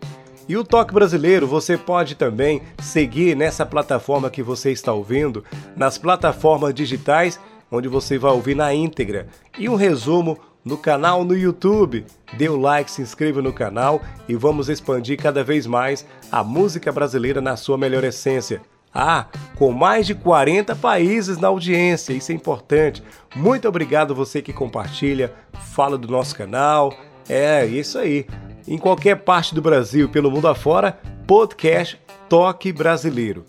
[0.48, 5.42] E o Toque Brasileiro você pode também seguir nessa plataforma que você está ouvindo,
[5.74, 9.26] nas plataformas digitais, onde você vai ouvir na íntegra.
[9.58, 12.06] E um resumo no canal no YouTube.
[12.34, 16.92] Dê o like, se inscreva no canal e vamos expandir cada vez mais a música
[16.92, 18.62] brasileira na sua melhor essência.
[18.94, 23.02] Ah, com mais de 40 países na audiência, isso é importante.
[23.36, 25.32] Muito obrigado você que compartilha,
[25.72, 26.92] fala do nosso canal.
[27.28, 28.26] É, isso aí
[28.68, 31.98] em qualquer parte do Brasil, pelo mundo afora, podcast
[32.28, 33.46] Toque Brasileiro.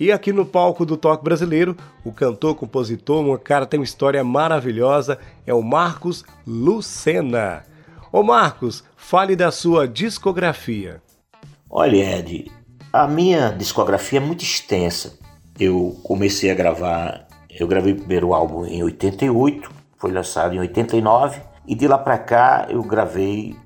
[0.00, 4.22] E aqui no palco do Toque Brasileiro, o cantor, compositor, um cara tem uma história
[4.24, 7.62] maravilhosa, é o Marcos Lucena.
[8.12, 11.00] Ô Marcos, fale da sua discografia.
[11.70, 12.50] Olha, Ed,
[12.92, 15.18] a minha discografia é muito extensa.
[15.58, 21.40] Eu comecei a gravar, eu gravei o primeiro álbum em 88, foi lançado em 89,
[21.66, 23.56] e de lá para cá eu gravei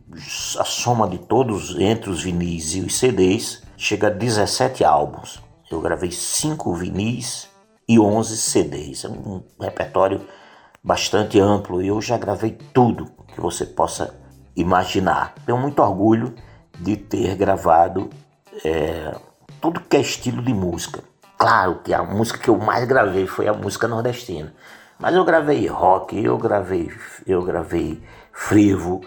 [0.59, 5.41] a soma de todos entre os vinis e os CDs chega a 17 álbuns.
[5.71, 7.49] Eu gravei 5 vinis
[7.89, 9.05] e 11 CDs.
[9.05, 10.21] É um repertório
[10.83, 14.15] bastante amplo e eu já gravei tudo que você possa
[14.57, 15.35] imaginar.
[15.47, 16.35] Tenho muito orgulho
[16.79, 18.11] de ter gravado
[18.65, 19.15] é,
[19.61, 21.03] tudo que é estilo de música.
[21.39, 24.55] Claro que a música que eu mais gravei foi a música nordestina.
[24.99, 26.89] Mas eu gravei rock, eu gravei,
[27.27, 28.01] eu gravei
[28.33, 29.01] frevo,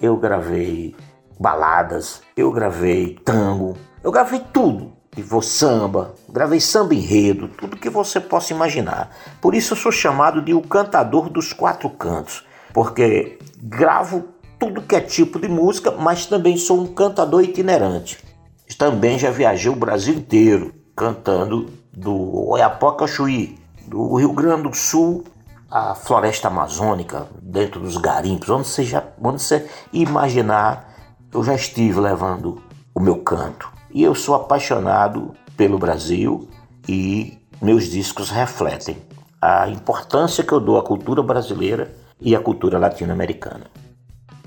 [0.00, 0.94] eu gravei
[1.40, 4.92] baladas, eu gravei tango, eu gravei tudo.
[5.16, 9.10] vou samba, gravei samba enredo, tudo que você possa imaginar.
[9.40, 14.96] Por isso eu sou chamado de o cantador dos quatro cantos, porque gravo tudo que
[14.96, 18.27] é tipo de música, mas também sou um cantador itinerante.
[18.76, 24.74] Também já viajei o Brasil inteiro cantando do Oiapoque ao Chuí, do Rio Grande do
[24.74, 25.24] Sul
[25.70, 30.94] a floresta amazônica, dentro dos garimpos, onde você, já, onde você imaginar,
[31.32, 32.62] eu já estive levando
[32.94, 33.70] o meu canto.
[33.90, 36.48] E eu sou apaixonado pelo Brasil
[36.88, 38.96] e meus discos refletem
[39.40, 43.66] a importância que eu dou à cultura brasileira e à cultura latino-americana.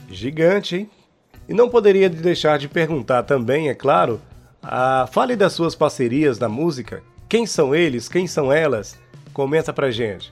[0.09, 0.91] Gigante, hein?
[1.47, 4.21] E não poderia deixar de perguntar também, é claro,
[4.61, 5.07] a...
[5.11, 7.03] fale das suas parcerias na música.
[7.27, 8.07] Quem são eles?
[8.07, 8.97] Quem são elas?
[9.33, 10.29] Comenta pra gente.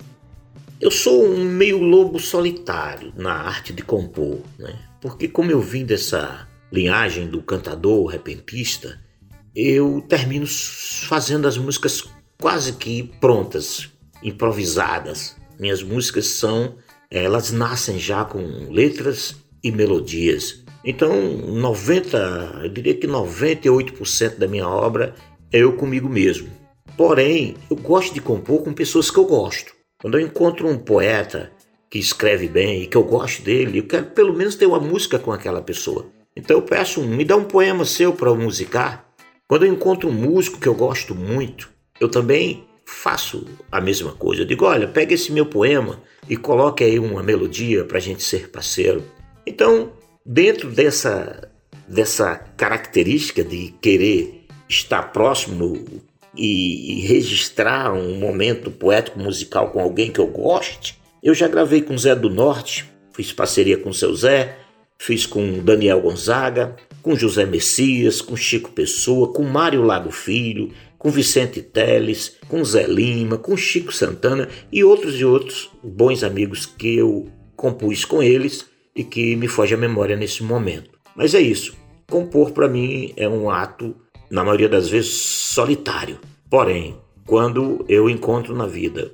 [0.80, 4.80] Eu sou um meio lobo solitário na arte de compor, né?
[5.02, 9.00] porque como eu vim dessa linhagem do cantador repentista,
[9.56, 12.04] eu termino fazendo as músicas
[12.40, 13.90] quase que prontas,
[14.24, 15.36] improvisadas.
[15.60, 16.78] Minhas músicas são,
[17.10, 18.40] elas nascem já com
[18.72, 20.64] letras e melodias.
[20.84, 25.14] Então, 90, eu diria que 98% da minha obra
[25.52, 26.50] é eu comigo mesmo.
[26.96, 29.74] Porém, eu gosto de compor com pessoas que eu gosto.
[30.02, 31.52] Quando eu encontro um poeta
[31.90, 35.20] que escreve bem e que eu gosto dele, eu quero pelo menos ter uma música
[35.20, 36.06] com aquela pessoa.
[36.36, 39.06] Então eu peço, me dá um poema seu para eu musicar.
[39.48, 44.44] Quando eu encontro um músico que eu gosto muito, eu também faço a mesma coisa.
[44.44, 48.24] Eu digo, olha, pega esse meu poema e coloque aí uma melodia para a gente
[48.24, 49.04] ser parceiro.
[49.46, 49.92] Então,
[50.26, 51.50] dentro dessa,
[51.88, 56.02] dessa característica de querer estar próximo
[56.36, 60.98] e, e registrar um momento poético musical com alguém que eu goste.
[61.22, 64.58] Eu já gravei com Zé do Norte, fiz parceria com o seu Zé,
[64.98, 71.10] fiz com Daniel Gonzaga, com José Messias, com Chico Pessoa, com Mário Lago Filho, com
[71.10, 76.96] Vicente Teles, com Zé Lima, com Chico Santana e outros e outros bons amigos que
[76.98, 80.92] eu compus com eles e que me foge a memória nesse momento.
[81.16, 81.76] Mas é isso.
[82.10, 83.96] Compor para mim é um ato
[84.30, 86.20] na maioria das vezes solitário.
[86.50, 89.12] Porém, quando eu encontro na vida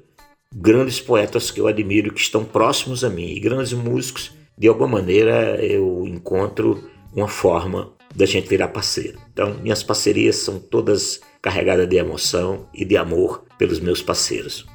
[0.55, 4.87] grandes poetas que eu admiro, que estão próximos a mim, e grandes músicos, de alguma
[4.87, 6.81] maneira eu encontro
[7.13, 9.19] uma forma da gente virar parceiro.
[9.33, 14.65] Então, minhas parcerias são todas carregadas de emoção e de amor pelos meus parceiros.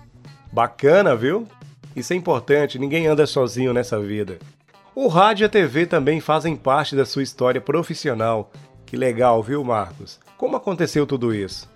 [0.52, 1.46] Bacana, viu?
[1.96, 4.38] Isso é importante, ninguém anda sozinho nessa vida.
[4.94, 8.50] O rádio e a TV também fazem parte da sua história profissional.
[8.85, 10.18] Que legal, viu, Marcos?
[10.37, 11.68] Como aconteceu tudo isso?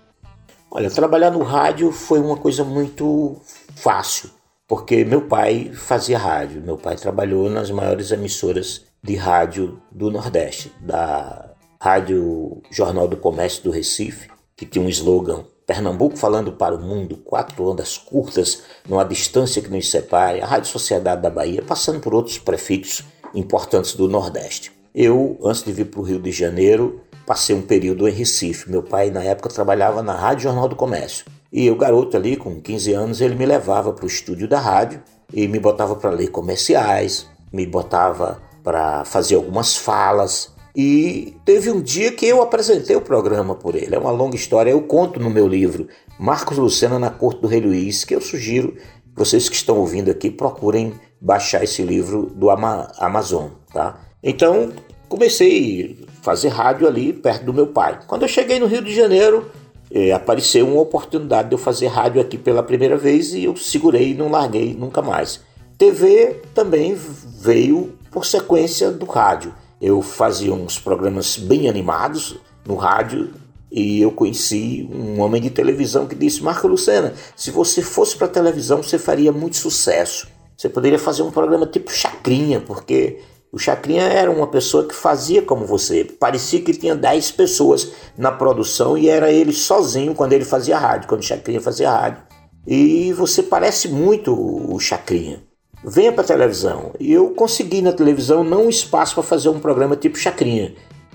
[0.69, 3.37] Olha, trabalhar no rádio foi uma coisa muito
[3.75, 4.29] fácil,
[4.67, 6.61] porque meu pai fazia rádio.
[6.61, 13.63] Meu pai trabalhou nas maiores emissoras de rádio do Nordeste, da Rádio Jornal do Comércio
[13.63, 19.03] do Recife, que tinha um slogan Pernambuco falando para o mundo, quatro ondas curtas, numa
[19.03, 23.03] distância que nos separe, a Rádio Sociedade da Bahia, passando por outros prefixos
[23.33, 24.71] importantes do Nordeste.
[24.93, 28.69] Eu, antes de vir para o Rio de Janeiro, Passei um período em Recife.
[28.69, 31.25] Meu pai, na época, trabalhava na Rádio Jornal do Comércio.
[31.51, 35.01] E o garoto ali, com 15 anos, ele me levava para o estúdio da rádio
[35.33, 40.53] e me botava para ler comerciais, me botava para fazer algumas falas.
[40.75, 43.95] E teve um dia que eu apresentei o programa por ele.
[43.95, 45.87] É uma longa história, eu conto no meu livro
[46.19, 48.75] Marcos Lucena na Corte do Rei Luiz, que eu sugiro
[49.15, 53.97] vocês que estão ouvindo aqui procurem baixar esse livro do Ama Amazon, tá?
[54.21, 54.73] Então,
[55.07, 57.99] comecei a fazer rádio ali perto do meu pai.
[58.07, 59.49] Quando eu cheguei no Rio de Janeiro,
[59.89, 64.11] eh, apareceu uma oportunidade de eu fazer rádio aqui pela primeira vez e eu segurei
[64.11, 65.39] e não larguei nunca mais.
[65.77, 66.93] TV também
[67.39, 69.53] veio por sequência do rádio.
[69.81, 73.33] Eu fazia uns programas bem animados no rádio
[73.71, 78.27] e eu conheci um homem de televisão que disse: Marco Lucena, se você fosse para
[78.27, 80.27] televisão, você faria muito sucesso.
[80.57, 83.19] Você poderia fazer um programa tipo Chacrinha, porque
[83.51, 86.05] o Chacrinha era uma pessoa que fazia como você.
[86.05, 91.09] Parecia que tinha 10 pessoas na produção e era ele sozinho quando ele fazia rádio,
[91.09, 92.23] quando o Chacrinha fazia rádio.
[92.65, 95.43] E você parece muito o Chacrinha
[95.85, 96.91] venha para a televisão.
[96.99, 100.73] E eu consegui na televisão não um espaço para fazer um programa tipo Chacrinha,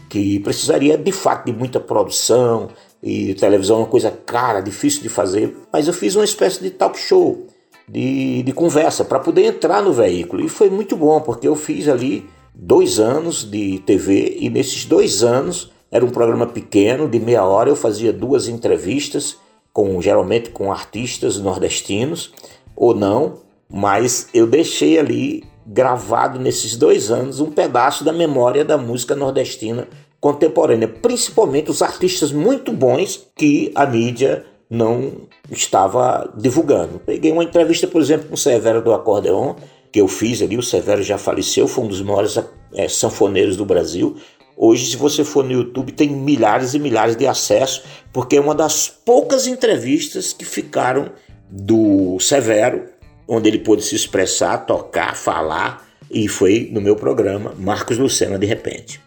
[0.08, 2.68] que precisaria de fato de muita produção,
[3.02, 6.70] e televisão é uma coisa cara, difícil de fazer, mas eu fiz uma espécie de
[6.70, 7.46] talk show,
[7.88, 10.44] de, de conversa, para poder entrar no veículo.
[10.44, 15.24] E foi muito bom, porque eu fiz ali dois anos de TV, e nesses dois
[15.24, 19.36] anos era um programa pequeno, de meia hora, eu fazia duas entrevistas,
[19.72, 22.32] com geralmente com artistas nordestinos,
[22.76, 28.76] ou não, mas eu deixei ali gravado nesses dois anos um pedaço da memória da
[28.76, 29.86] música nordestina
[30.20, 37.00] contemporânea, principalmente os artistas muito bons que a mídia não estava divulgando.
[37.00, 39.54] Peguei uma entrevista, por exemplo, com o Severo do Acordeon,
[39.90, 42.38] que eu fiz ali, o Severo já faleceu, foi um dos maiores
[42.74, 44.16] é, sanfoneiros do Brasil.
[44.56, 48.54] Hoje, se você for no YouTube, tem milhares e milhares de acessos, porque é uma
[48.54, 51.10] das poucas entrevistas que ficaram
[51.50, 52.84] do Severo
[53.32, 58.44] onde ele pôde se expressar, tocar, falar, e foi no meu programa Marcos Lucena de
[58.44, 59.00] repente.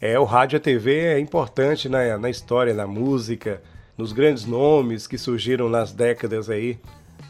[0.00, 3.60] É, o rádio e a TV é importante na, na história, na música,
[3.98, 6.78] nos grandes nomes que surgiram nas décadas aí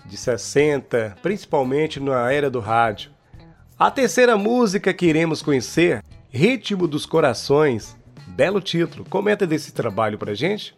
[0.04, 3.10] de 60, principalmente na era do rádio.
[3.78, 7.96] A terceira música que iremos conhecer, Ritmo dos Corações,
[8.26, 9.06] belo título.
[9.08, 10.76] Comenta desse trabalho pra gente.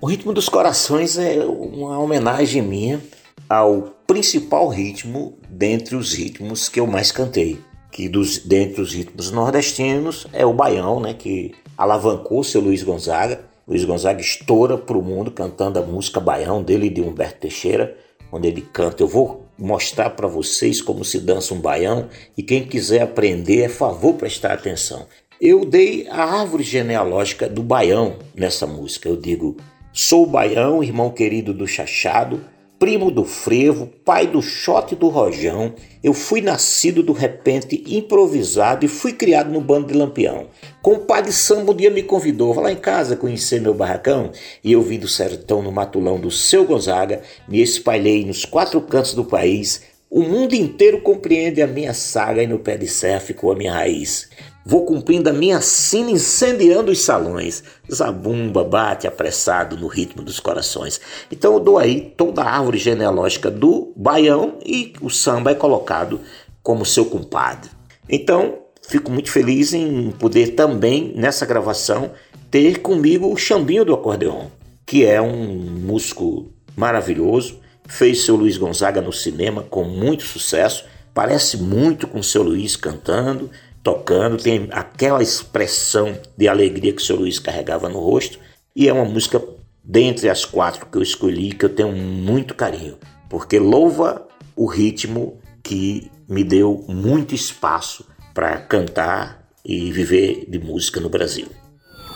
[0.00, 3.00] O Ritmo dos Corações é uma homenagem minha
[3.48, 7.58] ao principal ritmo dentre os ritmos que eu mais cantei,
[7.90, 13.44] que dos dentre os ritmos nordestinos é o baião, né, que alavancou seu Luiz Gonzaga.
[13.66, 17.96] Luiz Gonzaga estoura para o mundo cantando a música Baião dele de Humberto Teixeira,
[18.30, 19.02] onde ele canta.
[19.02, 23.68] Eu vou mostrar para vocês como se dança um baião e quem quiser aprender, é
[23.68, 25.06] favor prestar atenção.
[25.40, 29.08] Eu dei a árvore genealógica do baião nessa música.
[29.08, 29.56] Eu digo:
[29.92, 32.44] sou o baião, irmão querido do Chachado,
[32.84, 35.72] primo do frevo, pai do shot do rojão,
[36.02, 40.48] eu fui nascido do repente improvisado e fui criado no bando de lampião.
[40.82, 43.72] Com o pai de samba um dia me convidou, vá lá em casa conhecer meu
[43.72, 44.32] barracão,
[44.62, 49.14] e eu vim do sertão no matulão do seu Gonzaga, me espalhei nos quatro cantos
[49.14, 49.80] do país,
[50.10, 53.72] o mundo inteiro compreende a minha saga e no pé de serra ficou a minha
[53.72, 54.28] raiz.
[54.66, 57.62] Vou cumprindo a minha sina incendiando os salões.
[57.92, 61.00] Zabumba bate apressado no ritmo dos corações.
[61.30, 66.20] Então eu dou aí toda a árvore genealógica do baião e o samba é colocado
[66.62, 67.70] como seu compadre.
[68.08, 72.12] Então fico muito feliz em poder também nessa gravação
[72.50, 74.46] ter comigo o Chambinho do acordeon,
[74.86, 81.58] que é um músico maravilhoso, fez seu Luiz Gonzaga no cinema com muito sucesso, parece
[81.58, 83.50] muito com seu Luiz cantando
[83.84, 88.38] tocando, tem aquela expressão de alegria que o seu Luiz carregava no rosto,
[88.74, 89.40] e é uma música
[89.84, 92.96] dentre as quatro que eu escolhi que eu tenho muito carinho,
[93.28, 94.26] porque louva
[94.56, 101.46] o ritmo que me deu muito espaço para cantar e viver de música no Brasil.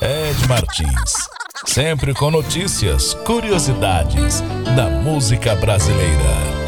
[0.01, 1.29] Ed Martins,
[1.67, 4.41] sempre com notícias, curiosidades
[4.75, 6.59] da música brasileira.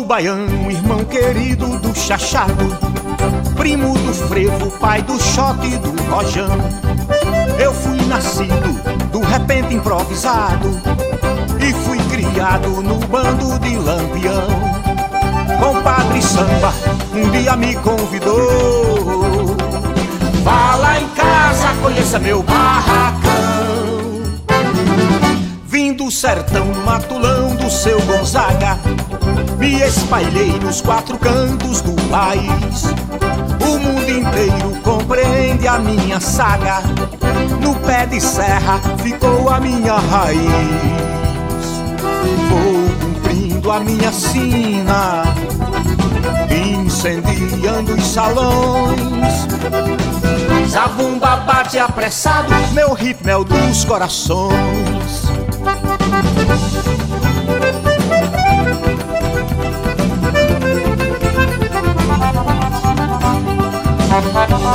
[0.00, 2.74] Sou baiano, irmão querido do chachado,
[3.54, 6.48] primo do frevo, pai do shot e do rojão.
[7.62, 10.70] Eu fui nascido do repente improvisado
[11.60, 14.48] e fui criado no bando de lampião.
[15.60, 16.72] Compadre Samba
[17.14, 19.54] um dia me convidou
[20.42, 23.20] Vá lá em casa, conheça meu barracão.
[25.66, 28.78] Vim do sertão, matulão do seu Gonzaga.
[29.58, 32.84] Me espalhei nos quatro cantos do país.
[33.60, 36.82] O mundo inteiro compreende a minha saga.
[37.60, 40.40] No pé de serra ficou a minha raiz.
[42.48, 45.24] Vou cumprindo a minha sina,
[46.50, 49.00] incendiando os salões.
[50.68, 54.99] Zabumba bate apressado, meu ritmo é o dos corações.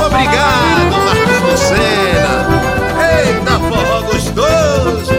[0.06, 2.34] Obrigado, Marcos Lucena.
[2.98, 5.12] Eita, forró gostoso.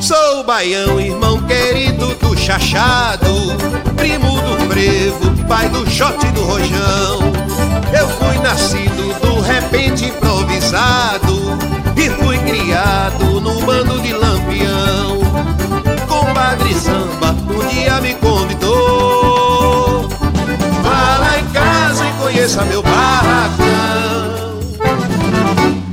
[0.00, 3.56] Sou o baião, irmão querido do chachado.
[3.96, 7.32] Primo do frevo, pai do shot do rojão.
[7.98, 11.58] Eu fui nascido do repente improvisado.
[11.96, 15.18] E fui criado num bando de lampião.
[16.08, 19.17] Compadre Samba um dia me convidou.
[21.58, 24.28] Casa e conheça meu barracão.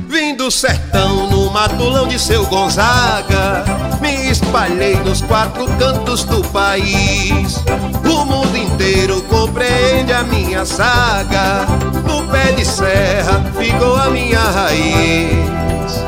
[0.08, 3.64] Vim do sertão no matulão de seu Gonzaga.
[4.00, 7.62] Me espalhei nos quatro cantos do país.
[8.04, 11.66] O mundo inteiro compreende a minha saga.
[12.06, 16.06] No pé de serra ficou a minha raiz.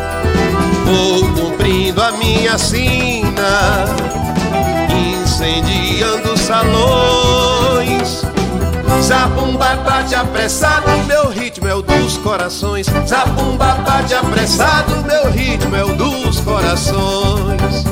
[0.84, 3.84] Vou cumprindo a minha sina,
[4.90, 7.27] incendiando salões.
[9.02, 12.86] Zabumba bate apressado, meu ritmo é o dos corações.
[13.06, 17.84] Zabumba bate apressado, meu ritmo é o dos corações.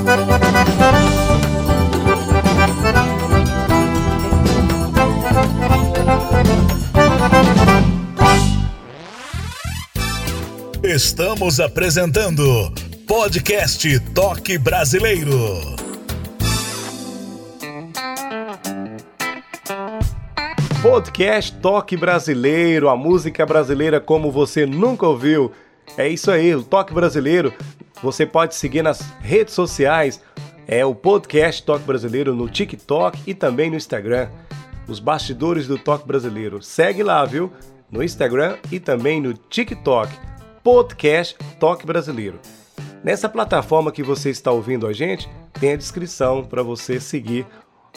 [10.82, 12.72] Estamos apresentando
[13.06, 15.85] Podcast Toque Brasileiro.
[20.88, 25.50] Podcast Toque Brasileiro, a música brasileira como você nunca ouviu.
[25.98, 27.52] É isso aí, o Toque Brasileiro.
[28.00, 30.22] Você pode seguir nas redes sociais,
[30.64, 34.28] é o Podcast Toque Brasileiro no TikTok e também no Instagram.
[34.86, 36.62] Os bastidores do Toque Brasileiro.
[36.62, 37.52] Segue lá, viu?
[37.90, 40.12] No Instagram e também no TikTok.
[40.62, 42.38] Podcast Toque Brasileiro.
[43.02, 45.28] Nessa plataforma que você está ouvindo a gente,
[45.58, 47.44] tem a descrição para você seguir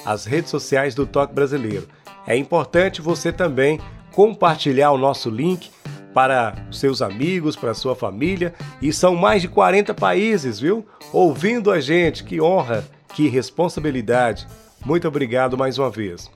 [0.03, 1.87] as redes sociais do Toque Brasileiro.
[2.29, 5.71] É importante você também compartilhar o nosso link
[6.13, 10.85] para seus amigos, para sua família, e são mais de 40 países, viu?
[11.11, 14.47] Ouvindo a gente, que honra, que responsabilidade.
[14.85, 16.29] Muito obrigado mais uma vez.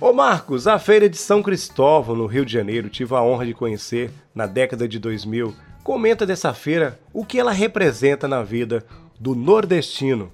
[0.00, 3.52] Ô Marcos, a feira de São Cristóvão, no Rio de Janeiro, tive a honra de
[3.52, 5.54] conhecer na década de 2000.
[5.84, 8.86] Comenta dessa feira o que ela representa na vida
[9.20, 10.32] do nordestino.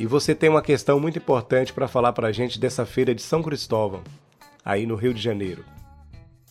[0.00, 3.20] E você tem uma questão muito importante para falar para a gente dessa feira de
[3.20, 4.02] São Cristóvão,
[4.64, 5.64] aí no Rio de Janeiro.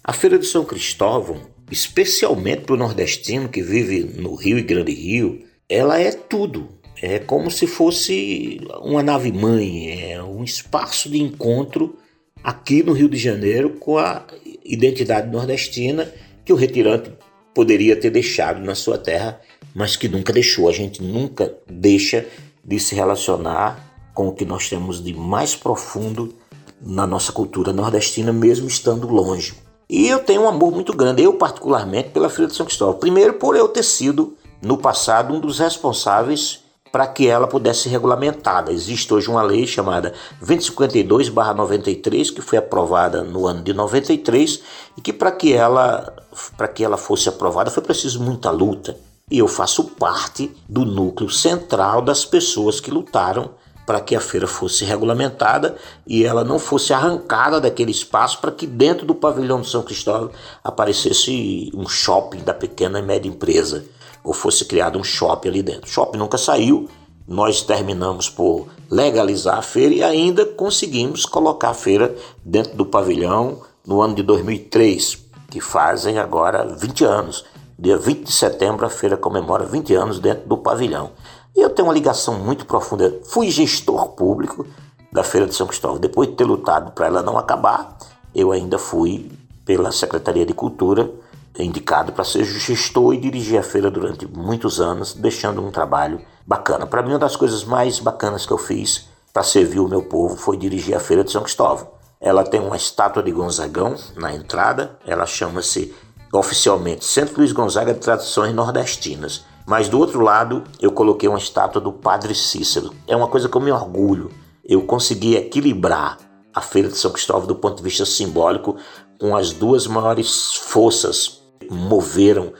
[0.03, 1.41] A Feira de São Cristóvão,
[1.72, 6.70] especialmente para o nordestino que vive no Rio e Grande Rio, ela é tudo.
[7.01, 11.97] É como se fosse uma nave-mãe, é um espaço de encontro
[12.43, 14.26] aqui no Rio de Janeiro com a
[14.66, 16.12] identidade nordestina
[16.43, 17.12] que o retirante
[17.53, 19.39] poderia ter deixado na sua terra,
[19.74, 20.68] mas que nunca deixou.
[20.68, 22.26] A gente nunca deixa
[22.64, 26.36] de se relacionar com o que nós temos de mais profundo
[26.82, 29.55] na nossa cultura nordestina, mesmo estando longe.
[29.89, 32.99] E eu tenho um amor muito grande, eu particularmente, pela Feira de São Cristóvão.
[32.99, 37.89] Primeiro, por eu ter sido, no passado, um dos responsáveis para que ela pudesse ser
[37.89, 38.71] regulamentada.
[38.71, 44.61] Existe hoje uma lei chamada 2052/93 que foi aprovada no ano de 93
[44.97, 46.13] e que para que ela
[46.57, 48.97] para que ela fosse aprovada foi preciso muita luta.
[49.30, 53.51] E eu faço parte do núcleo central das pessoas que lutaram
[53.89, 55.75] para que a feira fosse regulamentada
[56.05, 60.29] e ela não fosse arrancada daquele espaço para que dentro do pavilhão de São Cristóvão
[60.63, 63.83] aparecesse um shopping da pequena e média empresa
[64.23, 65.87] ou fosse criado um shopping ali dentro.
[65.87, 66.87] O shopping nunca saiu,
[67.27, 72.15] nós terminamos por legalizar a feira e ainda conseguimos colocar a feira
[72.45, 75.17] dentro do pavilhão no ano de 2003,
[75.49, 77.43] que fazem agora 20 anos.
[77.81, 81.11] Dia 20 de setembro a feira comemora 20 anos dentro do pavilhão.
[81.60, 83.20] Eu tenho uma ligação muito profunda.
[83.26, 84.66] Fui gestor público
[85.12, 85.99] da Feira de São Cristóvão.
[85.99, 87.97] Depois de ter lutado para ela não acabar,
[88.34, 89.32] eu ainda fui
[89.66, 91.12] pela Secretaria de Cultura
[91.57, 96.88] indicado para ser gestor e dirigir a feira durante muitos anos, deixando um trabalho bacana.
[96.88, 100.36] Para mim, uma das coisas mais bacanas que eu fiz para servir o meu povo
[100.38, 101.89] foi dirigir a feira de São Cristóvão.
[102.22, 105.93] Ela tem uma estátua de Gonzagão na entrada, ela chama-se
[106.32, 109.43] oficialmente Centro Luiz Gonzaga de Tradições Nordestinas.
[109.70, 112.91] Mas do outro lado, eu coloquei uma estátua do Padre Cícero.
[113.05, 114.32] É uma coisa que eu me orgulho.
[114.65, 116.17] eu consegui equilibrar
[116.51, 118.78] a Feira de São Cristóvão do ponto de vista simbólico
[119.20, 122.51] com as duas maiores forças que moveram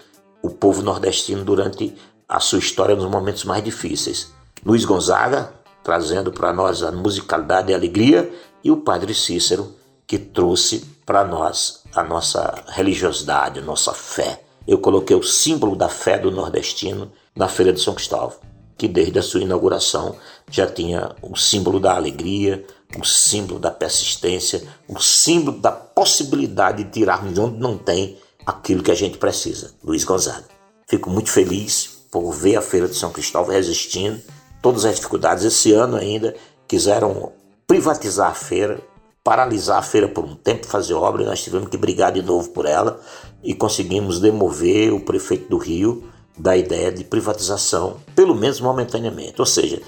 [0.43, 1.95] o povo nordestino durante
[2.28, 4.32] a sua história nos momentos mais difíceis.
[4.64, 5.51] Luiz Gonzaga,
[5.84, 8.32] trazendo para nós a musicalidade e a alegria,
[8.64, 9.74] e o Padre Cícero,
[10.05, 14.43] que trouxe para nós a nossa religiosidade, a nossa fé.
[14.70, 18.38] Eu coloquei o símbolo da fé do nordestino na Feira de São Cristóvão,
[18.78, 20.15] que desde a sua inauguração
[20.47, 22.63] já tinha o símbolo da alegria,
[22.95, 28.84] o símbolo da persistência, o símbolo da possibilidade de tirarmos de onde não tem aquilo
[28.84, 29.74] que a gente precisa.
[29.84, 30.45] Luiz Gonzaga.
[30.88, 34.22] Fico muito feliz por ver a Feira de São Cristóvão resistindo
[34.61, 35.45] todas as dificuldades.
[35.45, 36.36] Esse ano ainda
[36.67, 37.32] quiseram
[37.65, 38.80] privatizar a feira,
[39.24, 42.49] paralisar a feira por um tempo, fazer obra, e nós tivemos que brigar de novo
[42.49, 42.99] por ela
[43.43, 46.03] e conseguimos demover o prefeito do Rio
[46.38, 49.39] da ideia de privatização, pelo menos momentaneamente.
[49.39, 49.82] Ou seja,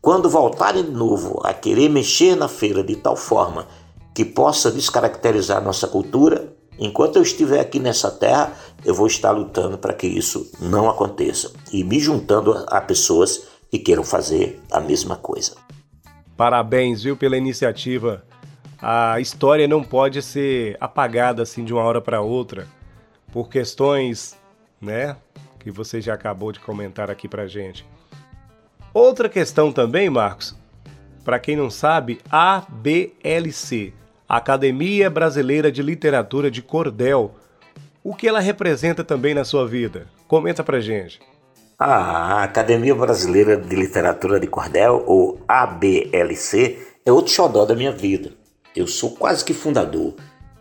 [0.00, 3.66] quando voltarem de novo a querer mexer na feira de tal forma
[4.14, 8.52] que possa descaracterizar nossa cultura, enquanto eu estiver aqui nessa terra,
[8.84, 13.78] eu vou estar lutando para que isso não aconteça e me juntando a pessoas que
[13.78, 15.52] queiram fazer a mesma coisa.
[16.36, 18.22] Parabéns, viu, pela iniciativa.
[18.80, 22.66] A história não pode ser apagada assim de uma hora para outra
[23.32, 24.36] por questões,
[24.80, 25.16] né,
[25.58, 27.84] que você já acabou de comentar aqui pra gente.
[28.94, 30.56] Outra questão também, Marcos,
[31.24, 33.92] para quem não sabe, ABLC,
[34.28, 37.34] Academia Brasileira de Literatura de Cordel.
[38.02, 40.06] O que ela representa também na sua vida?
[40.26, 41.20] Comenta pra gente.
[41.78, 48.37] A Academia Brasileira de Literatura de Cordel, ou ABLC, é outro xodó da minha vida.
[48.74, 50.14] Eu sou quase que fundador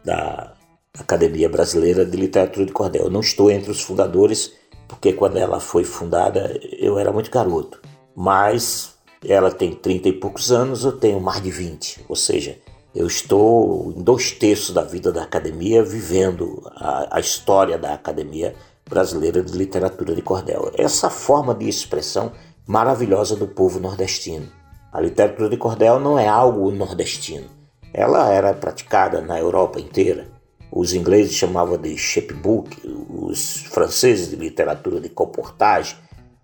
[0.04, 0.54] da
[0.98, 3.06] Academia Brasileira de Literatura de Cordel.
[3.06, 4.54] Eu não estou entre os fundadores,
[4.88, 7.82] porque quando ela foi fundada eu era muito garoto.
[8.16, 8.96] Mas
[9.26, 12.06] ela tem 30 e poucos anos, eu tenho mais de 20.
[12.08, 12.58] Ou seja,
[12.96, 18.56] eu estou em dois terços da vida da academia vivendo a, a história da academia
[18.90, 20.72] brasileira de literatura de cordel.
[20.76, 22.32] Essa forma de expressão
[22.66, 24.48] maravilhosa do povo nordestino.
[24.92, 27.57] A literatura de cordel não é algo nordestino.
[27.94, 30.28] Ela era praticada na Europa inteira.
[30.72, 32.78] Os ingleses chamavam de chapbook,
[33.10, 35.98] os franceses de literatura de comportagem,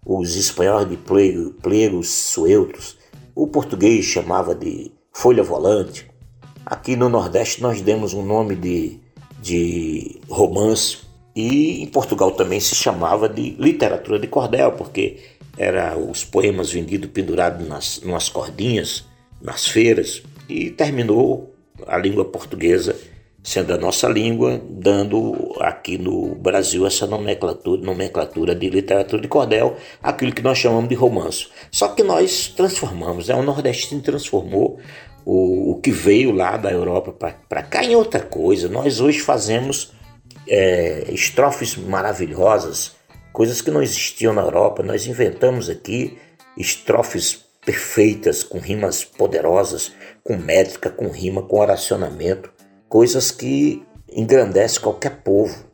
[0.05, 2.97] os espanhóis de plegos sueltos,
[3.35, 6.09] o português chamava de folha volante.
[6.65, 8.99] Aqui no Nordeste nós demos um nome de,
[9.41, 10.99] de romance
[11.35, 15.19] e em Portugal também se chamava de literatura de cordel, porque
[15.57, 19.05] era os poemas vendidos pendurados nas, nas cordinhas,
[19.41, 21.53] nas feiras, e terminou
[21.87, 22.95] a língua portuguesa
[23.43, 29.75] sendo a nossa língua, dando aqui no Brasil essa nomenclatura, nomenclatura de literatura de cordel,
[30.01, 31.47] aquilo que nós chamamos de romance.
[31.69, 33.35] Só que nós transformamos, né?
[33.35, 34.79] o nordestino transformou
[35.25, 37.11] o, o que veio lá da Europa
[37.49, 38.69] para cá em outra coisa.
[38.69, 39.91] Nós hoje fazemos
[40.47, 42.93] é, estrofes maravilhosas,
[43.33, 44.81] coisas que não existiam na Europa.
[44.81, 46.17] Nós inventamos aqui
[46.57, 49.91] estrofes perfeitas, com rimas poderosas,
[50.23, 52.51] com métrica, com rima, com oracionamento,
[52.87, 55.65] coisas que engrandecem qualquer povo.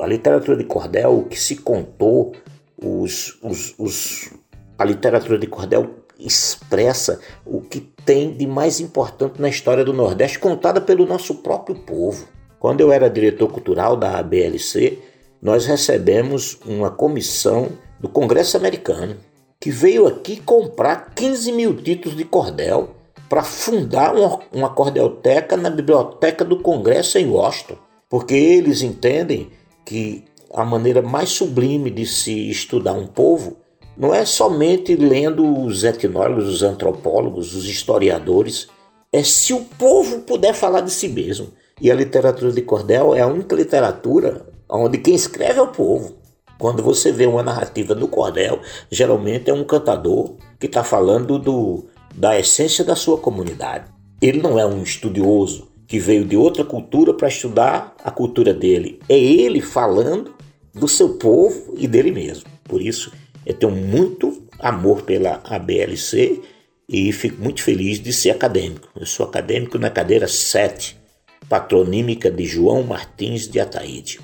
[0.00, 2.34] A literatura de cordel, o que se contou,
[2.82, 4.30] os, os, os,
[4.78, 10.38] a literatura de cordel expressa o que tem de mais importante na história do Nordeste,
[10.38, 12.28] contada pelo nosso próprio povo.
[12.58, 14.98] Quando eu era diretor cultural da ABLC,
[15.40, 19.16] nós recebemos uma comissão do Congresso Americano
[19.60, 22.96] que veio aqui comprar 15 mil títulos de cordel
[23.28, 27.76] para fundar uma, uma cordelteca na Biblioteca do Congresso em Washington,
[28.08, 29.50] porque eles entendem
[29.84, 33.56] que a maneira mais sublime de se estudar um povo
[33.96, 38.66] não é somente lendo os etnólogos, os antropólogos, os historiadores,
[39.12, 41.48] é se o povo puder falar de si mesmo.
[41.80, 46.19] E a literatura de cordel é a única literatura onde quem escreve é o povo.
[46.60, 51.86] Quando você vê uma narrativa no cordel, geralmente é um cantador que está falando do,
[52.14, 53.86] da essência da sua comunidade.
[54.20, 59.00] Ele não é um estudioso que veio de outra cultura para estudar a cultura dele.
[59.08, 60.34] É ele falando
[60.74, 62.44] do seu povo e dele mesmo.
[62.64, 63.10] Por isso,
[63.46, 66.42] eu tenho muito amor pela ABLC
[66.86, 68.86] e fico muito feliz de ser acadêmico.
[68.94, 71.00] Eu sou acadêmico na cadeira 7
[71.48, 74.20] patronímica de João Martins de Ataíde.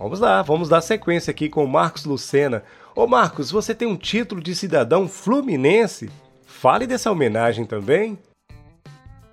[0.00, 2.62] Vamos lá, vamos dar sequência aqui com Marcos Lucena.
[2.96, 6.10] Ô Marcos, você tem um título de cidadão fluminense?
[6.46, 8.18] Fale dessa homenagem também.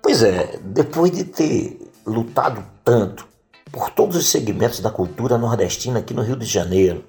[0.02, 3.26] Pois é, depois de ter lutado tanto
[3.72, 7.02] por todos os segmentos da cultura nordestina aqui no Rio de Janeiro,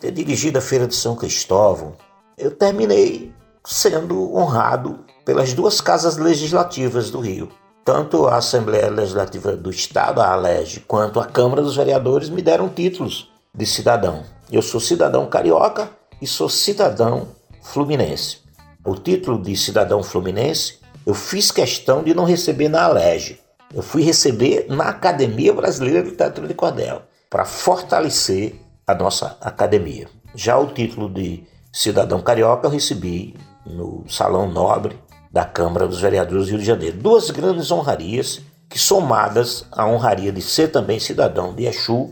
[0.00, 1.96] ter dirigido a Feira de São Cristóvão,
[2.36, 3.32] eu terminei
[3.64, 7.48] sendo honrado pelas duas casas legislativas do Rio.
[7.84, 12.66] Tanto a Assembleia Legislativa do Estado, a ALEG, quanto a Câmara dos Vereadores me deram
[12.66, 14.24] títulos de cidadão.
[14.50, 17.28] Eu sou cidadão carioca e sou cidadão
[17.62, 18.38] fluminense.
[18.82, 23.38] O título de cidadão fluminense eu fiz questão de não receber na ALEG.
[23.74, 28.54] Eu fui receber na Academia Brasileira de Teatro de Cordel, para fortalecer
[28.86, 30.08] a nossa academia.
[30.34, 34.98] Já o título de cidadão carioca eu recebi no Salão Nobre
[35.34, 36.96] da Câmara dos Vereadores do Rio de Janeiro.
[36.96, 42.10] Duas grandes honrarias que, somadas à honraria de ser também cidadão de Exu,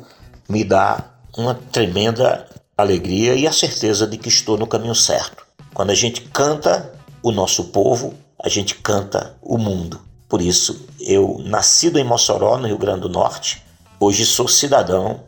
[0.48, 1.04] me dá
[1.38, 5.46] uma tremenda alegria e a certeza de que estou no caminho certo.
[5.72, 6.92] Quando a gente canta
[7.22, 8.12] o nosso povo,
[8.42, 10.00] a gente canta o mundo.
[10.28, 13.62] Por isso, eu, nascido em Mossoró, no Rio Grande do Norte,
[14.00, 15.20] hoje sou cidadão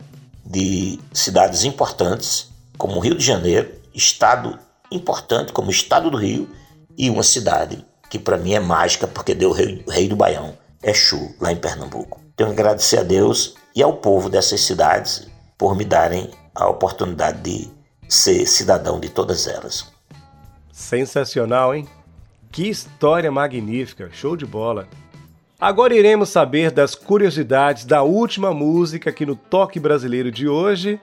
[0.45, 4.59] de cidades importantes, como Rio de Janeiro, estado
[4.91, 6.49] importante como o estado do Rio,
[6.97, 10.57] e uma cidade que para mim é mágica porque deu o rei, rei do Baião,
[10.83, 12.21] Exu, lá em Pernambuco.
[12.35, 15.27] Tenho que agradecer a Deus e ao povo dessas cidades
[15.57, 17.69] por me darem a oportunidade de
[18.07, 19.91] ser cidadão de todas elas.
[20.71, 21.87] Sensacional, hein?
[22.51, 24.87] Que história magnífica, show de bola.
[25.59, 30.99] Agora iremos saber das curiosidades da última música aqui no Toque Brasileiro de hoje,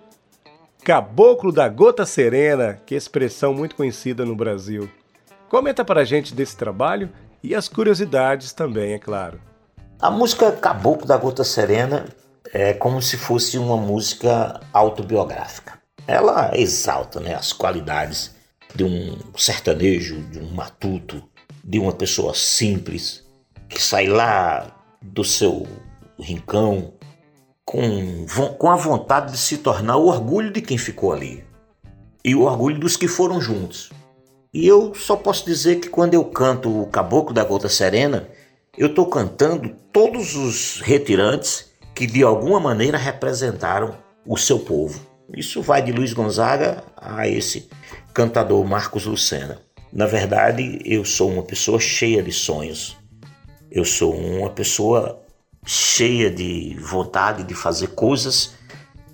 [0.85, 4.89] Caboclo da Gota Serena, que é expressão muito conhecida no Brasil.
[5.53, 7.11] Comenta para a gente desse trabalho
[7.43, 9.39] e as curiosidades também, é claro.
[10.01, 12.07] A música Caboclo da Gota Serena
[12.55, 15.79] é como se fosse uma música autobiográfica.
[16.07, 18.35] Ela exalta né, as qualidades
[18.75, 21.23] de um sertanejo, de um matuto,
[21.63, 23.23] de uma pessoa simples
[23.69, 25.67] que sai lá do seu
[26.19, 26.95] rincão
[27.67, 28.25] com,
[28.57, 31.45] com a vontade de se tornar o orgulho de quem ficou ali
[32.25, 33.91] e o orgulho dos que foram juntos.
[34.55, 38.29] E eu só posso dizer que quando eu canto o Caboclo da Gota Serena,
[38.77, 43.97] eu estou cantando todos os retirantes que de alguma maneira representaram
[44.27, 45.01] o seu povo.
[45.35, 47.71] Isso vai de Luiz Gonzaga a esse
[48.13, 49.59] cantador Marcos Lucena.
[49.91, 52.99] Na verdade, eu sou uma pessoa cheia de sonhos.
[53.71, 55.23] Eu sou uma pessoa
[55.65, 58.53] cheia de vontade de fazer coisas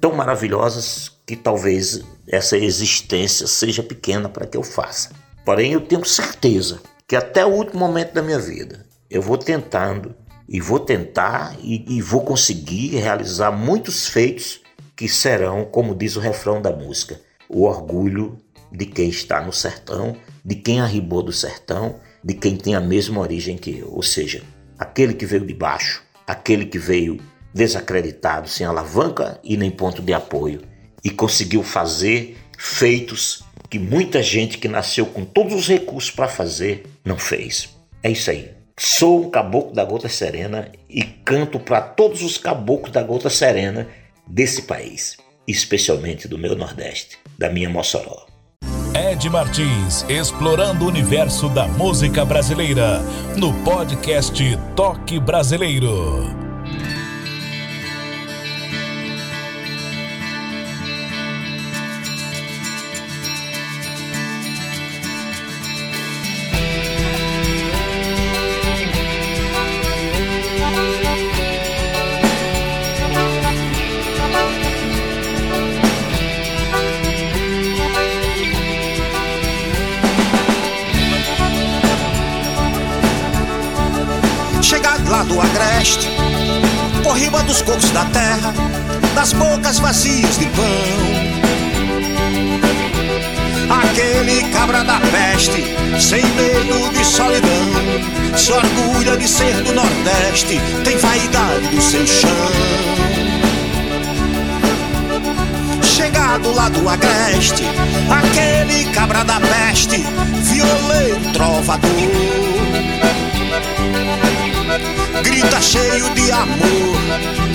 [0.01, 5.28] tão maravilhosas que talvez essa existência seja pequena para que eu faça.
[5.49, 10.15] Porém, eu tenho certeza que até o último momento da minha vida eu vou tentando
[10.47, 14.61] e vou tentar e, e vou conseguir realizar muitos feitos
[14.95, 17.19] que serão, como diz o refrão da música,
[17.49, 18.39] o orgulho
[18.71, 23.19] de quem está no sertão, de quem arribou do sertão, de quem tem a mesma
[23.19, 24.43] origem que eu, ou seja,
[24.79, 27.19] aquele que veio de baixo, aquele que veio
[27.55, 30.61] desacreditado, sem alavanca e nem ponto de apoio,
[31.03, 36.85] e conseguiu fazer feitos que muita gente que nasceu com todos os recursos para fazer
[37.05, 37.77] não fez.
[38.03, 38.51] É isso aí.
[38.79, 43.89] Sou um caboclo da gota serena e canto para todos os caboclos da gota serena
[44.27, 45.17] desse país,
[45.47, 48.27] especialmente do meu Nordeste, da minha Mossoró.
[48.95, 53.01] Ed Martins, explorando o universo da música brasileira,
[53.37, 54.43] no podcast
[54.75, 56.48] Toque Brasileiro.
[89.89, 90.65] Vazias de pão.
[93.71, 95.65] Aquele cabra da peste,
[95.99, 102.29] sem medo de solidão, se orgulha de ser do Nordeste, tem vaidade do seu chão.
[105.83, 107.65] Chegado lá do Agreste,
[108.11, 110.05] aquele cabra da peste,
[110.43, 111.89] violeiro trovador
[115.23, 116.99] grita cheio de amor.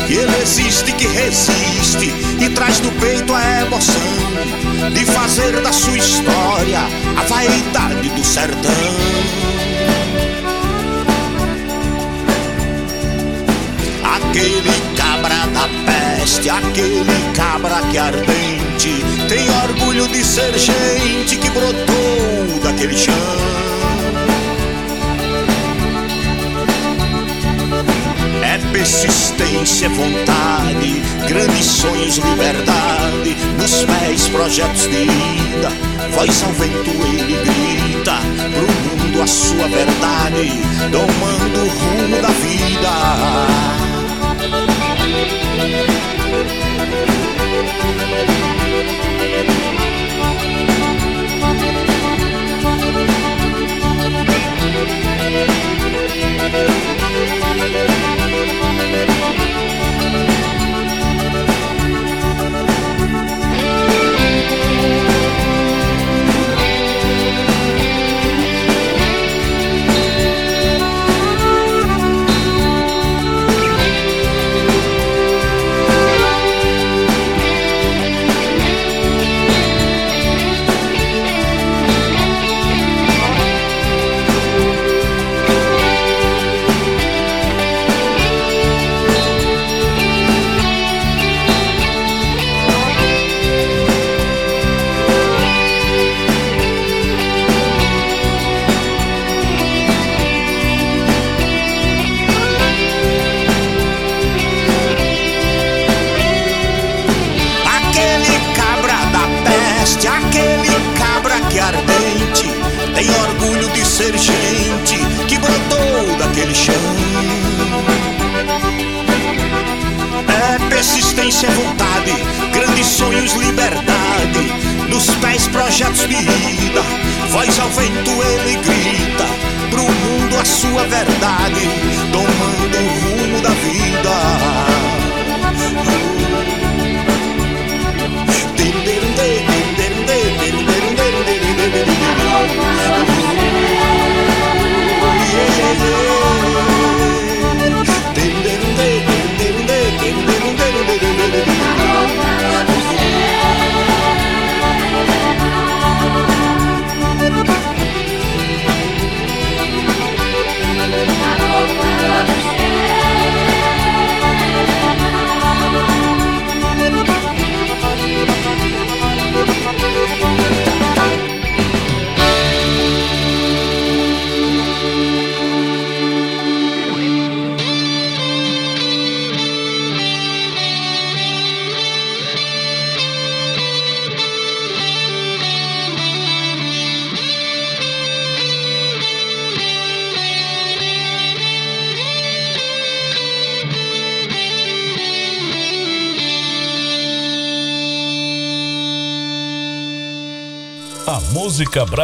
[0.08, 4.34] Que ele existe, que resiste e traz no peito a emoção
[4.94, 6.80] de fazer da sua história
[7.18, 8.72] a vaidade do sertão.
[14.04, 22.60] Aquele cabra da peste, aquele cabra que ardente, tem orgulho de ser gente que brotou
[22.64, 23.63] daquele chão.
[28.74, 33.38] Persistência, vontade, grandes sonhos, liberdade.
[33.58, 35.70] Nos pés, projetos de vida,
[36.12, 38.18] voz ao vento ele grita
[38.52, 40.60] pro mundo a sua verdade,
[40.92, 43.74] domando o rumo da vida.
[56.16, 57.24] Música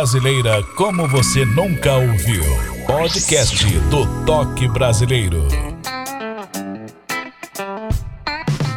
[0.09, 2.43] brasileira como você nunca ouviu.
[2.87, 5.47] Podcast do Toque Brasileiro.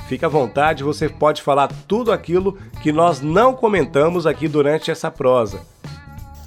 [0.07, 5.11] Fique à vontade, você pode falar tudo aquilo que nós não comentamos aqui durante essa
[5.11, 5.59] prosa.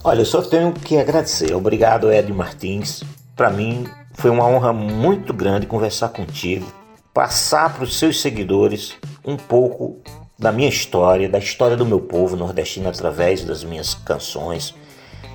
[0.02, 1.54] Olha, eu só tenho que agradecer.
[1.54, 3.04] Obrigado, Ed Martins.
[3.36, 6.66] Para mim foi uma honra muito grande conversar contigo,
[7.14, 8.96] passar para os seus seguidores
[9.26, 9.98] um pouco
[10.40, 14.74] da minha história, da história do meu povo nordestino através das minhas canções.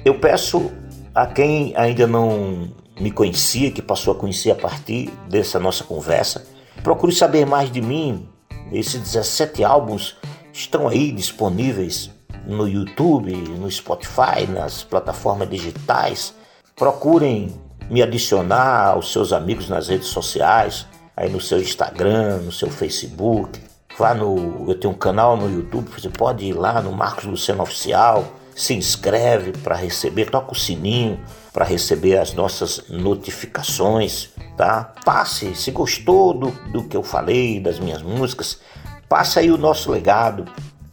[0.06, 0.72] Eu peço
[1.14, 6.46] a quem ainda não me conhecia, que passou a conhecer a partir dessa nossa conversa,
[6.82, 8.28] procure saber mais de mim.
[8.70, 10.16] Esses 17 álbuns
[10.52, 12.10] estão aí disponíveis
[12.46, 16.34] no YouTube, no Spotify, nas plataformas digitais.
[16.74, 17.52] Procurem
[17.90, 23.60] me adicionar aos seus amigos nas redes sociais, aí no seu Instagram, no seu Facebook.
[23.98, 24.64] Vá no.
[24.66, 28.24] Eu tenho um canal no YouTube, você pode ir lá no Marcos Luciano Oficial
[28.55, 31.18] se inscreve para receber, toca o sininho
[31.53, 34.92] para receber as nossas notificações, tá?
[35.05, 38.61] Passe, se gostou do, do que eu falei, das minhas músicas,
[39.09, 40.44] passe aí o nosso legado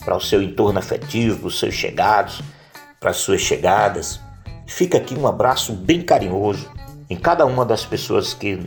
[0.03, 2.41] para o seu entorno afetivo, para os seus chegados,
[2.99, 4.19] para as suas chegadas.
[4.67, 6.69] Fica aqui um abraço bem carinhoso
[7.09, 8.59] em cada uma das pessoas que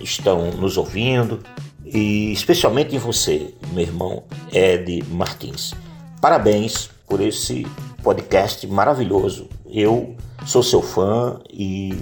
[0.00, 1.42] estão nos ouvindo
[1.84, 4.22] e especialmente em você, meu irmão
[4.52, 5.72] Ed Martins.
[6.20, 7.66] Parabéns por esse
[8.02, 9.48] podcast maravilhoso.
[9.66, 11.94] Eu sou seu fã e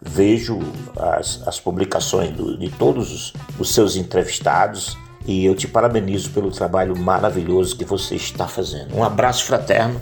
[0.00, 0.58] vejo
[0.96, 6.50] as, as publicações do, de todos os, os seus entrevistados e eu te parabenizo pelo
[6.50, 8.94] trabalho maravilhoso que você está fazendo.
[8.94, 10.00] Um abraço fraterno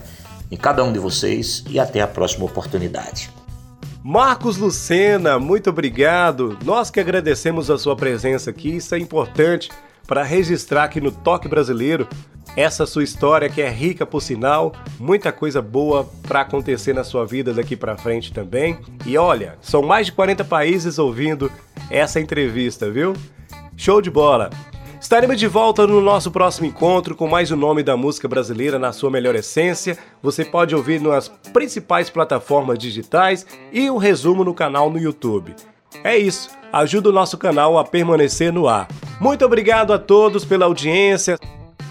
[0.51, 3.31] em cada um de vocês e até a próxima oportunidade.
[4.05, 6.59] Marcos Lucena, muito obrigado.
[6.65, 9.71] Nós que agradecemos a sua presença aqui, isso é importante
[10.09, 12.09] para registrar aqui no Toque Brasileiro
[12.57, 17.25] essa sua história que é rica por sinal, muita coisa boa para acontecer na sua
[17.25, 18.79] vida daqui para frente também.
[19.07, 21.51] E olha, são mais de 40 países ouvindo
[21.91, 23.15] essa entrevista, viu?
[23.77, 24.51] Show de bola.
[25.01, 28.93] Estaremos de volta no nosso próximo encontro com mais o nome da música brasileira na
[28.93, 29.99] sua melhor essência.
[30.23, 35.57] Você pode ouvir nas principais plataformas digitais e o um resumo no canal no YouTube.
[36.05, 38.89] É isso, ajuda o nosso canal a permanecer no ar.
[39.21, 41.39] Muito obrigado a todos pela audiência.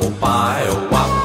[0.00, 1.19] É o pai, o papo.